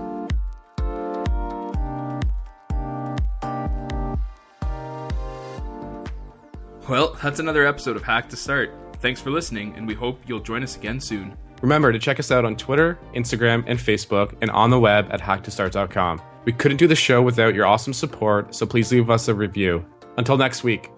Well, 6.87 7.17
that's 7.23 7.41
another 7.41 7.67
episode 7.67 7.97
of 7.97 8.03
Hack 8.03 8.29
to 8.29 8.37
Start. 8.37 8.71
Thanks 9.01 9.23
for 9.23 9.31
listening, 9.31 9.75
and 9.77 9.87
we 9.87 9.95
hope 9.95 10.21
you'll 10.27 10.41
join 10.41 10.63
us 10.63 10.77
again 10.77 11.01
soon. 11.01 11.35
Remember 11.63 11.93
to 11.93 11.99
check 11.99 12.21
us 12.21 12.31
out 12.31 12.45
on 12.45 12.57
Twitter, 12.57 12.99
Instagram, 13.15 13.65
and 13.67 13.79
Facebook, 13.79 14.37
and 14.43 14.51
on 14.51 14.71
the 14.71 14.79
web 14.79 15.09
at 15.11 15.21
hacktostart.com. 15.21 16.21
We 16.49 16.55
couldn't 16.55 16.79
do 16.79 16.87
the 16.87 16.97
show 16.97 17.21
without 17.21 17.55
your 17.55 17.67
awesome 17.67 17.93
support, 17.93 18.55
so 18.55 18.65
please 18.65 18.91
leave 18.91 19.11
us 19.11 19.29
a 19.29 19.35
review. 19.35 19.85
Until 20.17 20.39
next 20.39 20.65
week. 20.65 20.89